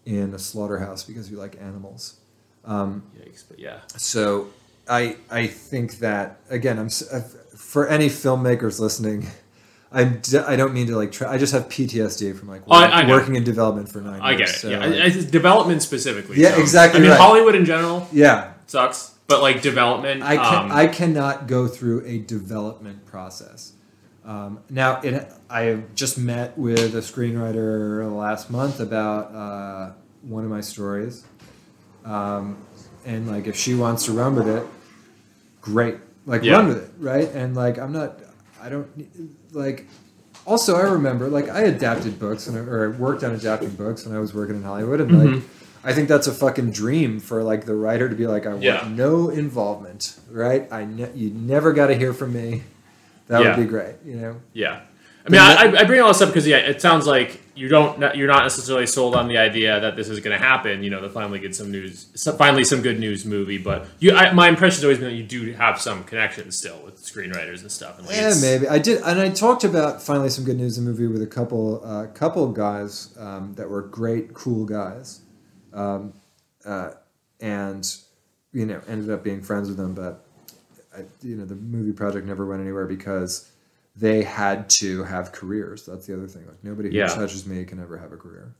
[0.05, 2.17] in a slaughterhouse because you like animals.
[2.67, 3.79] Yikes, but yeah.
[3.97, 4.49] So
[4.89, 7.21] I I think that again I'm uh,
[7.57, 9.29] for any filmmakers listening.
[9.97, 11.13] I'm, d- I don't mean to like.
[11.13, 14.01] Tra- I just have PTSD from like Oh, I- work- I working in development for
[14.01, 14.41] nine I years.
[14.41, 14.59] get it.
[14.59, 16.37] so, yeah, It's development specifically.
[16.41, 17.21] Yeah, so- exactly I mean, right.
[17.21, 20.23] Hollywood in general yeah, sucks, but like development.
[20.23, 23.73] I can um, I cannot go through a development process.
[24.25, 30.45] Um, now, it I have just met with a screenwriter last month about uh, one
[30.45, 31.25] of my stories,
[32.05, 32.57] um,
[33.05, 34.67] and like if she wants to run with it,
[35.61, 35.97] great.
[36.27, 36.55] Like Yeah.
[36.57, 37.29] run with it, right?
[37.35, 38.19] And like I'm not,
[38.61, 38.89] I don't
[39.53, 39.87] like.
[40.47, 44.07] Also, I remember like I adapted books and I, or I worked on adapting books
[44.07, 45.43] when I was working in Hollywood, and like
[45.85, 48.63] I think that's a fucking dream for like the writer to be like, I want
[48.63, 48.89] Yeah.
[48.91, 50.67] no involvement, right?
[50.73, 52.63] I ne- you never got to hear from me.
[53.29, 53.57] That Yeah.
[53.57, 54.37] would be great, you know.
[54.53, 54.81] Yeah.
[55.27, 57.99] I mean, I, I bring all this up because yeah, it sounds like you don't
[58.15, 60.83] you're not necessarily sold on the idea that this is going to happen.
[60.83, 63.57] You know, to finally get some news, some, finally some good news movie.
[63.57, 66.79] But you, I, my impression has always been that you do have some connections still
[66.85, 67.97] with screenwriters and stuff.
[67.99, 70.83] And like, Yeah, maybe I did, and I talked about finally some good news the
[70.83, 75.21] movie with a couple, uh, couple guys um, that were great, cool guys,
[75.75, 76.13] um,
[76.65, 76.93] uh,
[77.41, 77.95] and
[78.53, 79.95] you know ended up being friends with them.
[79.95, 80.25] But
[80.97, 83.51] I, you know the movie project never went anywhere because
[83.97, 85.85] they had to have careers.
[85.87, 86.47] That's the other thing.
[86.47, 87.09] Like nobody who Yeah.
[87.09, 88.55] touches me can ever have a career.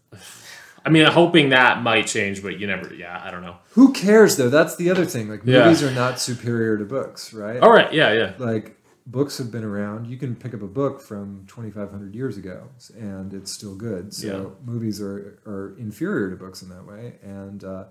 [0.87, 2.93] I mean, hoping that might change, but you never.
[2.95, 3.57] Yeah, I don't know.
[3.71, 4.51] Who cares though?
[4.51, 5.29] That's the other thing.
[5.29, 5.65] Like Yeah.
[5.65, 7.59] movies are not superior to books, right?
[7.61, 7.93] All right.
[7.93, 8.13] Yeah.
[8.13, 8.33] Yeah.
[8.39, 8.77] Like
[9.07, 10.07] books have been around.
[10.07, 12.69] You can pick up a book from 2,500 years ago,
[12.99, 14.13] and it's still good.
[14.15, 17.85] So movies are are inferior to books in that way, and uh,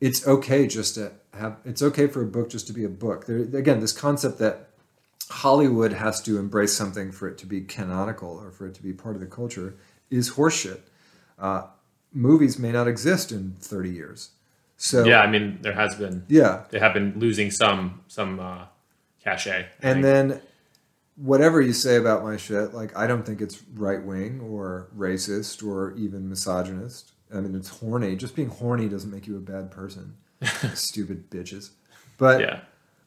[0.00, 1.56] it's okay just to have.
[1.64, 3.26] It's okay for a book just to be a book.
[3.26, 4.70] There again, this concept that
[5.30, 8.92] Hollywood has to embrace something for it to be canonical or for it to be
[8.92, 9.74] part of the culture
[10.10, 10.80] is horseshit.
[11.38, 11.62] Uh,
[12.12, 14.30] movies may not exist in 30 years.
[14.76, 15.20] So Yeah.
[15.20, 16.24] I mean, there has been.
[16.28, 18.66] yeah, They have been losing some some uh,
[19.26, 19.66] cachet.
[19.82, 20.40] And then
[21.16, 25.66] whatever you say about my shit, like I don't think it's right wing or racist
[25.66, 27.12] or even misogynist.
[27.34, 28.14] I mean, it's horny.
[28.16, 30.16] Just being horny doesn't make you a bad person.
[30.74, 31.70] Stupid bitches.
[32.18, 32.60] But yeah.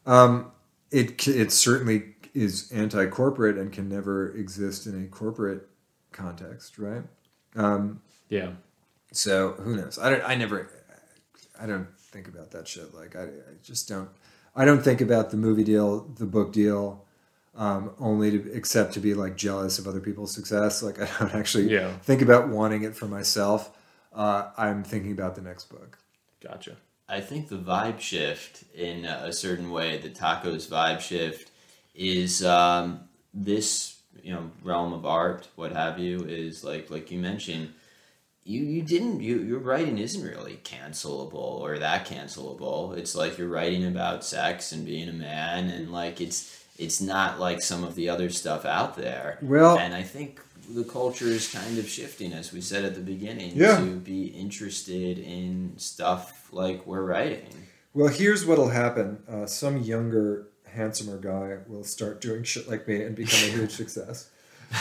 [0.06, 0.52] Um,
[0.90, 5.68] it it certainly is anti-corporate and can never exist in a corporate
[6.12, 7.02] context, right?
[7.56, 8.52] Um, yeah.
[9.12, 9.98] So who knows?
[9.98, 10.22] I don't.
[10.24, 10.70] I never.
[11.60, 12.94] I don't think about that shit.
[12.94, 14.08] Like I, I just don't.
[14.54, 17.04] I don't think about the movie deal, the book deal,
[17.54, 20.82] um, only to except to be like jealous of other people's success.
[20.82, 21.92] Like I don't actually Yeah.
[22.02, 23.76] think about wanting it for myself.
[24.12, 25.98] Uh, I'm thinking about the next book.
[26.40, 26.76] Gotcha.
[27.08, 31.50] I think the vibe shift in a certain way, the tacos vibe shift,
[31.94, 33.00] is um,
[33.34, 37.72] this you know realm of art, what have you, is like like you mentioned.
[38.50, 42.96] You, you didn't you your writing isn't really cancelable or that cancelable.
[42.96, 47.38] It's like you're writing about sex and being a man and like it's it's not
[47.38, 49.38] like some of the other stuff out there.
[49.42, 50.40] Well- and I think
[50.74, 53.78] the culture is kind of shifting, as we said at the beginning, Yeah.
[53.78, 57.48] to be interested in stuff like we're writing.
[57.92, 59.18] Well, here's what'll happen.
[59.28, 63.72] Uh, some younger, handsomer guy will start doing shit like me and become a huge
[63.82, 64.30] success,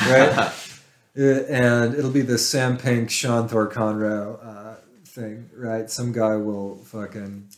[0.07, 0.51] right?
[1.17, 4.75] Uh, and it'll be the Sam Pink, Sean Thor Conroe uh,
[5.05, 5.89] thing, right?
[5.89, 7.49] Some guy will fucking.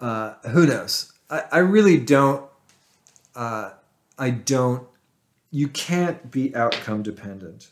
[0.00, 1.12] Uh, who knows?
[1.28, 2.48] I, I really don't.
[3.34, 3.70] Uh,
[4.18, 4.86] I don't.
[5.50, 7.68] You can't be outcome dependent.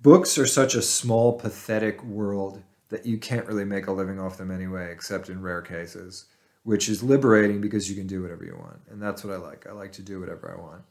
[0.00, 4.36] Books are such a small, pathetic world that you can't really make a living off
[4.36, 6.26] them anyway, except in rare cases,
[6.62, 8.80] which is liberating because you can do whatever you want.
[8.90, 9.66] And that's what I like.
[9.66, 10.82] I like to do whatever I want.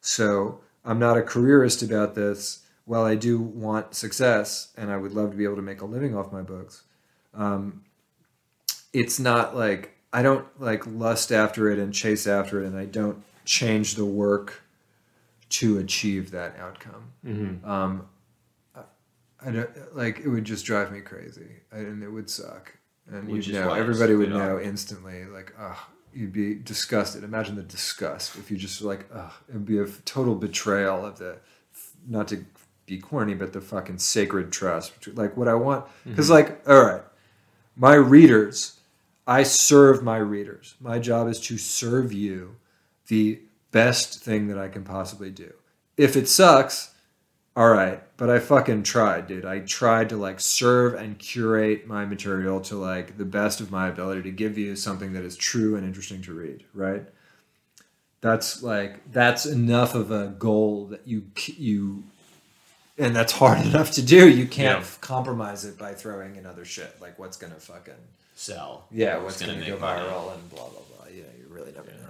[0.00, 2.64] So I'm not a careerist about this.
[2.84, 5.84] While I do want success and I would love to be able to make a
[5.84, 6.84] living off my books,
[7.34, 7.84] um,
[8.94, 12.86] it's not like I don't like lust after it and chase after it, and I
[12.86, 14.62] don't change the work
[15.50, 17.12] to achieve that outcome.
[17.64, 18.06] Um,
[18.74, 18.80] I,
[19.46, 22.74] I don't like it would just drive me crazy, and it would suck.
[23.10, 25.86] And you'd know everybody would know instantly, like, oh,
[26.18, 27.22] you'd be disgusted.
[27.22, 31.16] Imagine the disgust if you just like, oh, it would be a total betrayal of
[31.18, 31.36] the,
[32.08, 32.44] not to
[32.86, 34.92] be corny, but the fucking sacred trust.
[35.14, 36.10] Like what I want, mm-hmm.
[36.10, 37.02] because like, all right,
[37.76, 38.80] my readers,
[39.28, 40.74] I serve my readers.
[40.80, 42.56] My job is to serve you
[43.06, 43.38] the
[43.70, 45.52] best thing that I can possibly do.
[45.96, 46.94] If it sucks,
[47.58, 49.44] all right, but I fucking tried, dude.
[49.44, 53.88] I tried to like serve and curate my material to like the best of my
[53.88, 57.02] ability to give you something that is true and interesting to read, right?
[58.20, 61.24] That's like that's enough of a goal that you
[61.56, 62.04] you
[62.96, 64.28] and that's hard enough to do.
[64.28, 64.90] You can't Yeah.
[65.00, 67.94] compromise it by throwing in other shit like what's going to fucking
[68.36, 68.86] Sell.
[68.92, 70.00] yeah, What's going to go money.
[70.00, 71.06] viral and blah blah blah.
[71.08, 72.07] Yeah, you really never know.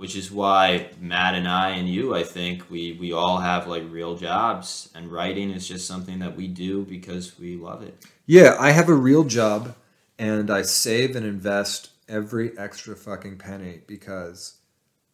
[0.00, 3.82] Which is why Matt and I and you, I think we we all have like
[3.90, 7.94] real jobs, and writing is just something that we do because we love it.
[8.24, 9.74] Yeah, I have a real job
[10.18, 14.56] and I save and invest every extra fucking penny because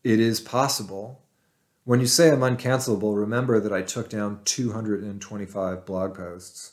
[0.03, 1.23] it is possible.
[1.85, 6.73] When you say I'm uncancelable, remember that I took down 225 blog posts,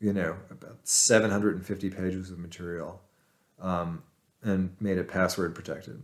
[0.00, 3.00] you know, about 750 pages of material,
[3.60, 4.02] um,
[4.42, 6.02] and made it password protected.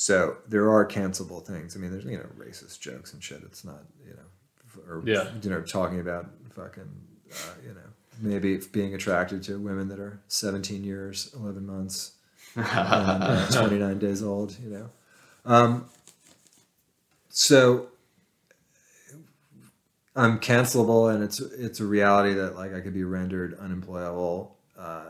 [0.00, 1.74] So there are cancelable things.
[1.74, 3.42] I mean, there's, you know, racist jokes and shit.
[3.42, 5.28] It's not, you know, or, Yeah.
[5.42, 6.88] you know, talking about fucking,
[7.32, 7.80] uh, you know,
[8.20, 12.12] maybe being attracted to women that are 17 years, 11 months,
[12.54, 14.90] and uh, 29 days old, you know.
[15.44, 15.86] Um,
[17.28, 17.88] so
[20.14, 25.06] I'm cancelable, and it's it's a reality that like I could be rendered unemployable uh,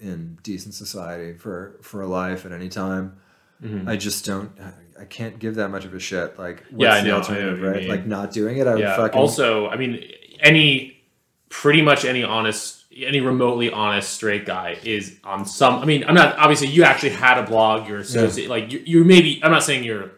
[0.00, 3.18] in decent society for for a life at any time.
[3.62, 3.88] Mm-hmm.
[3.88, 4.50] I just don't.
[4.98, 6.38] I can't give that much of a shit.
[6.38, 7.76] Like, what's Yeah, I the know, I alternative, what right?
[7.80, 7.88] mean.
[7.88, 8.66] Like not doing it.
[8.66, 8.96] I would Yeah.
[8.96, 10.02] fucking Also, I mean,
[10.40, 11.02] any
[11.48, 15.76] pretty much any honest any remotely honest straight guy is on some.
[15.76, 17.88] I mean, I'm not obviously you actually had a blog.
[17.88, 19.40] You're associate like you, you're maybe.
[19.42, 20.10] I'm not saying you're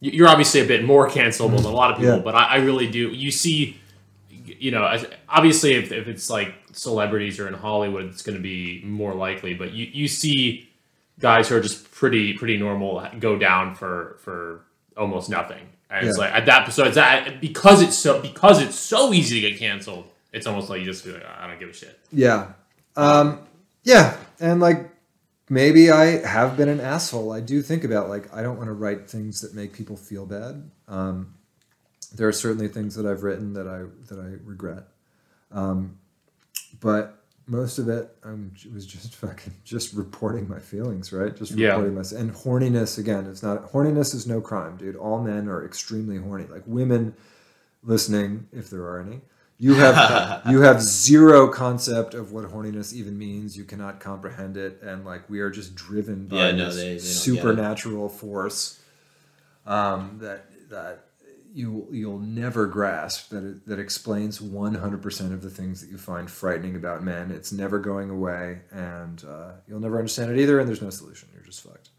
[0.00, 1.56] you're obviously a bit more cancelable mm-hmm.
[1.56, 2.22] than a lot of people, Yeah.
[2.22, 3.08] but I, I really do.
[3.10, 3.78] You see,
[4.30, 4.98] you know,
[5.28, 9.54] obviously if, if it's like celebrities or in Hollywood, it's going to be more likely.
[9.54, 10.68] But you you see
[11.18, 14.64] guys who are just pretty pretty normal go down for for
[14.96, 15.66] almost nothing.
[15.90, 19.40] And it's like at that so it's that because it's so because it's so easy
[19.40, 20.06] to get canceled.
[20.32, 21.98] It's almost like you just feel like I don't give a shit.
[22.10, 22.52] Yeah.
[22.96, 23.40] Um,
[23.84, 24.16] yeah.
[24.40, 24.90] And like
[25.50, 27.32] maybe I have been an asshole.
[27.32, 30.24] I do think about like I don't want to write things that make people feel
[30.24, 30.70] bad.
[30.88, 31.34] Um,
[32.14, 34.84] there are certainly things that I've written that I that I regret.
[35.50, 35.98] Um,
[36.80, 41.34] but most of it um, was just fucking just reporting my feelings, right?
[41.36, 41.70] Just Yeah.
[41.70, 43.26] reporting my and horniness again.
[43.26, 44.96] It's not horniness is no crime, dude.
[44.96, 46.46] All men are extremely horny.
[46.46, 47.14] Like women
[47.82, 49.20] listening, if there are any,
[49.58, 53.56] you have you have zero concept of what horniness even means.
[53.56, 56.80] You cannot comprehend it, and like we are just driven by Yeah, no, this they-
[56.82, 57.06] they don't get it.
[57.08, 58.78] supernatural force
[59.66, 61.04] um, that that
[61.54, 66.30] you you'll never grasp that it, that explains 100% of the things that you find
[66.30, 67.30] frightening about men.
[67.30, 70.58] It's never going away, and uh, you'll never understand it either.
[70.60, 71.28] And there's no solution.
[71.34, 71.90] You're just fucked.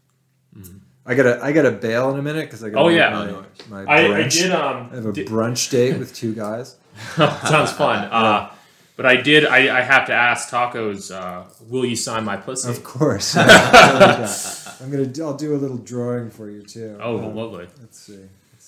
[1.06, 3.44] I gotta I gotta bail in a minute because I got Oh, yeah.
[3.68, 6.76] my, my I, I did um I have a did- brunch date with two guys.
[7.16, 8.08] sounds fun.
[8.12, 8.50] Uh,
[8.96, 11.10] but I did I, I have to ask tacos.
[11.12, 12.70] Uh, will you sign my pussy?
[12.70, 13.36] Of course.
[13.36, 16.96] I'm gonna I'll do a little drawing for you too.
[17.00, 17.66] Oh, Um, lovely.
[17.80, 18.20] Let's see.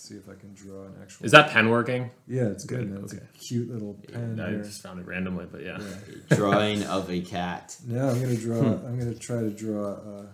[0.08, 1.26] Let's see if I can draw an actual.
[1.26, 2.10] Is that pen working?
[2.28, 2.78] Yeah, it's good.
[2.80, 3.04] Good, Man.
[3.04, 3.24] It's okay.
[3.24, 4.62] a cute little pen I here.
[4.62, 5.80] just found it randomly, but yeah.
[6.30, 7.76] Drawing of a cat.
[7.88, 8.60] No, I'm gonna draw.
[8.62, 8.86] Hmm.
[8.86, 9.94] I'm gonna try to draw.
[9.94, 10.26] Uh,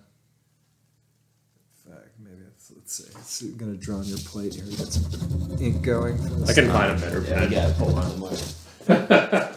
[1.86, 3.04] in fact, maybe it's, let's see.
[3.14, 3.40] Let's.
[3.40, 4.64] I'm gonna draw on your plate here.
[4.66, 6.18] Get some ink going.
[6.46, 7.48] I can find a better Yeah, pen.
[7.48, 9.52] we got Hold on.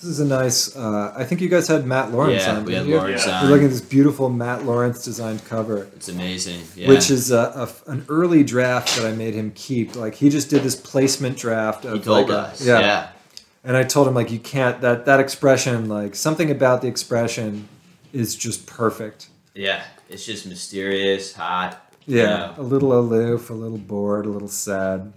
[0.00, 0.76] This is a nice.
[0.76, 2.64] Uh, I think you guys had Matt Lawrence Yeah, on.
[2.64, 2.96] we had you?
[2.96, 3.38] Lawrence Yeah.
[3.40, 3.44] on.
[3.44, 6.60] We're looking at this beautiful Matt Lawrence designed cover, It's amazing.
[6.76, 6.88] Yeah.
[6.88, 9.96] which is a, a- an early draft that I made him keep.
[9.96, 11.84] Like he just did this placement draft.
[11.84, 12.64] Of he told like a- us.
[12.64, 13.08] yeah.
[13.64, 17.68] And I told him like you can't that that expression like something about the expression
[18.12, 19.28] is just perfect.
[19.52, 21.84] Yeah, it's just mysterious, hot.
[22.06, 22.54] Yeah, you know.
[22.58, 25.12] a little aloof, a little bored, a little sad.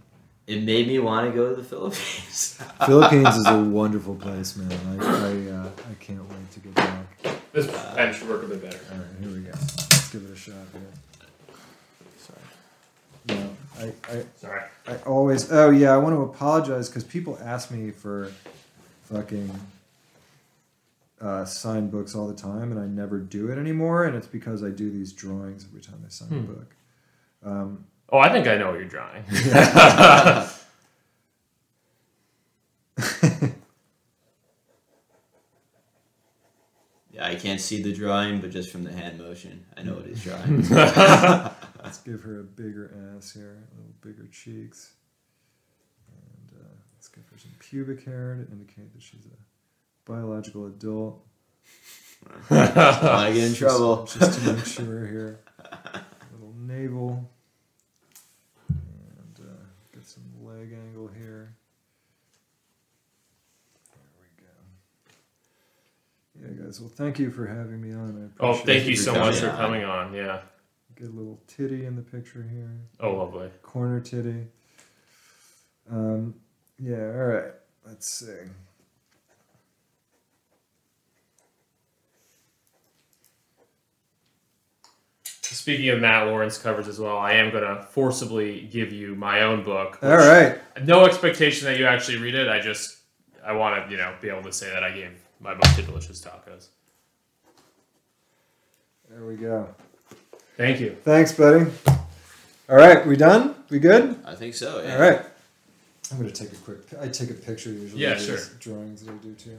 [0.48, 2.62] It made me want to go to the Philippines.
[2.86, 4.72] Philippines is a wonderful place, man.
[5.00, 7.06] I I, uh, I can't wait to get back.
[7.54, 8.80] This pen should work a bit better.
[8.92, 9.52] All right, here we go.
[9.52, 11.28] Let's give it a shot here.
[12.18, 12.40] Sorry.
[13.28, 13.50] No,
[13.80, 14.62] I, I Sorry.
[14.88, 15.52] I always.
[15.52, 18.32] Oh yeah, I want to apologize because people ask me for
[19.04, 19.52] fucking
[21.22, 24.06] uh, signed books all the time, and I never do it anymore.
[24.06, 26.76] And it's because I do these drawings every time I sign a book.
[27.44, 29.24] Um, Oh, I think I know what you're drawing.
[37.14, 40.06] yeah, I can't see the drawing, but just from the hand motion, I know what
[40.08, 40.68] he's drawing.
[41.84, 44.94] let's give her a bigger ass here, a little bigger cheeks,
[46.10, 51.26] and uh, let's give her some pubic hair to indicate that she's a biological adult.
[52.50, 52.66] I
[53.04, 54.06] want to get in trouble.
[54.06, 55.40] Just, just to make sure here.
[55.60, 56.02] A
[56.34, 57.30] Little navel.
[58.70, 59.64] And uh,
[59.94, 60.24] get some
[60.62, 61.56] leg angle here.
[63.94, 64.28] There we
[66.48, 66.54] go.
[66.56, 66.80] Yeah, guys.
[66.80, 68.32] Well, thank you for having me on.
[68.40, 69.58] I Oh, thank you so much for on.
[69.58, 70.14] coming on.
[70.14, 70.42] Yeah.
[70.96, 72.70] Get a little titty in the picture here.
[73.00, 73.50] Oh, lovely.
[73.64, 74.46] Corner titty.
[75.90, 76.36] Um,
[76.80, 77.52] yeah, all right.
[77.86, 78.34] Let's see.
[85.52, 89.42] Speaking of Matt Lawrence covers as well, I am going to forcibly give you my
[89.42, 90.00] own book.
[90.02, 90.58] All right.
[90.86, 92.48] No expectation that you actually read it.
[92.48, 92.98] I just
[93.46, 95.12] I want to you know be able to say that I gave
[95.42, 96.68] my book to Delicious Tacos.
[99.10, 99.68] There we go.
[100.56, 100.96] Thank you.
[101.04, 101.70] Thanks, buddy.
[102.70, 103.56] All right, we done?
[103.70, 104.18] We good?
[104.26, 104.82] I think so.
[104.82, 104.96] Yeah.
[104.96, 105.22] All right.
[106.12, 106.80] I'm gonna take a quick.
[107.00, 108.02] I take a picture usually.
[108.04, 108.58] Yeah, of these sure.
[108.60, 109.58] Drawings that I do too.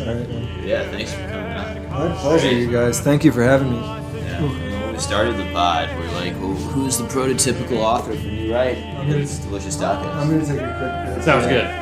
[0.00, 0.28] All right.
[0.28, 0.66] man.
[0.66, 0.90] Yeah.
[0.90, 1.90] Thanks for coming on.
[1.90, 3.00] My pleasure, you guys.
[3.00, 3.78] Thank you for having me.
[3.78, 4.42] Yeah.
[4.42, 8.52] When we started the pod, we are like, well, who's the prototypical author for New
[8.52, 8.78] Right?
[9.08, 10.14] It's Delicious Tacos.
[10.14, 11.24] I'm gonna take a quick.
[11.24, 11.81] Sounds uh, good.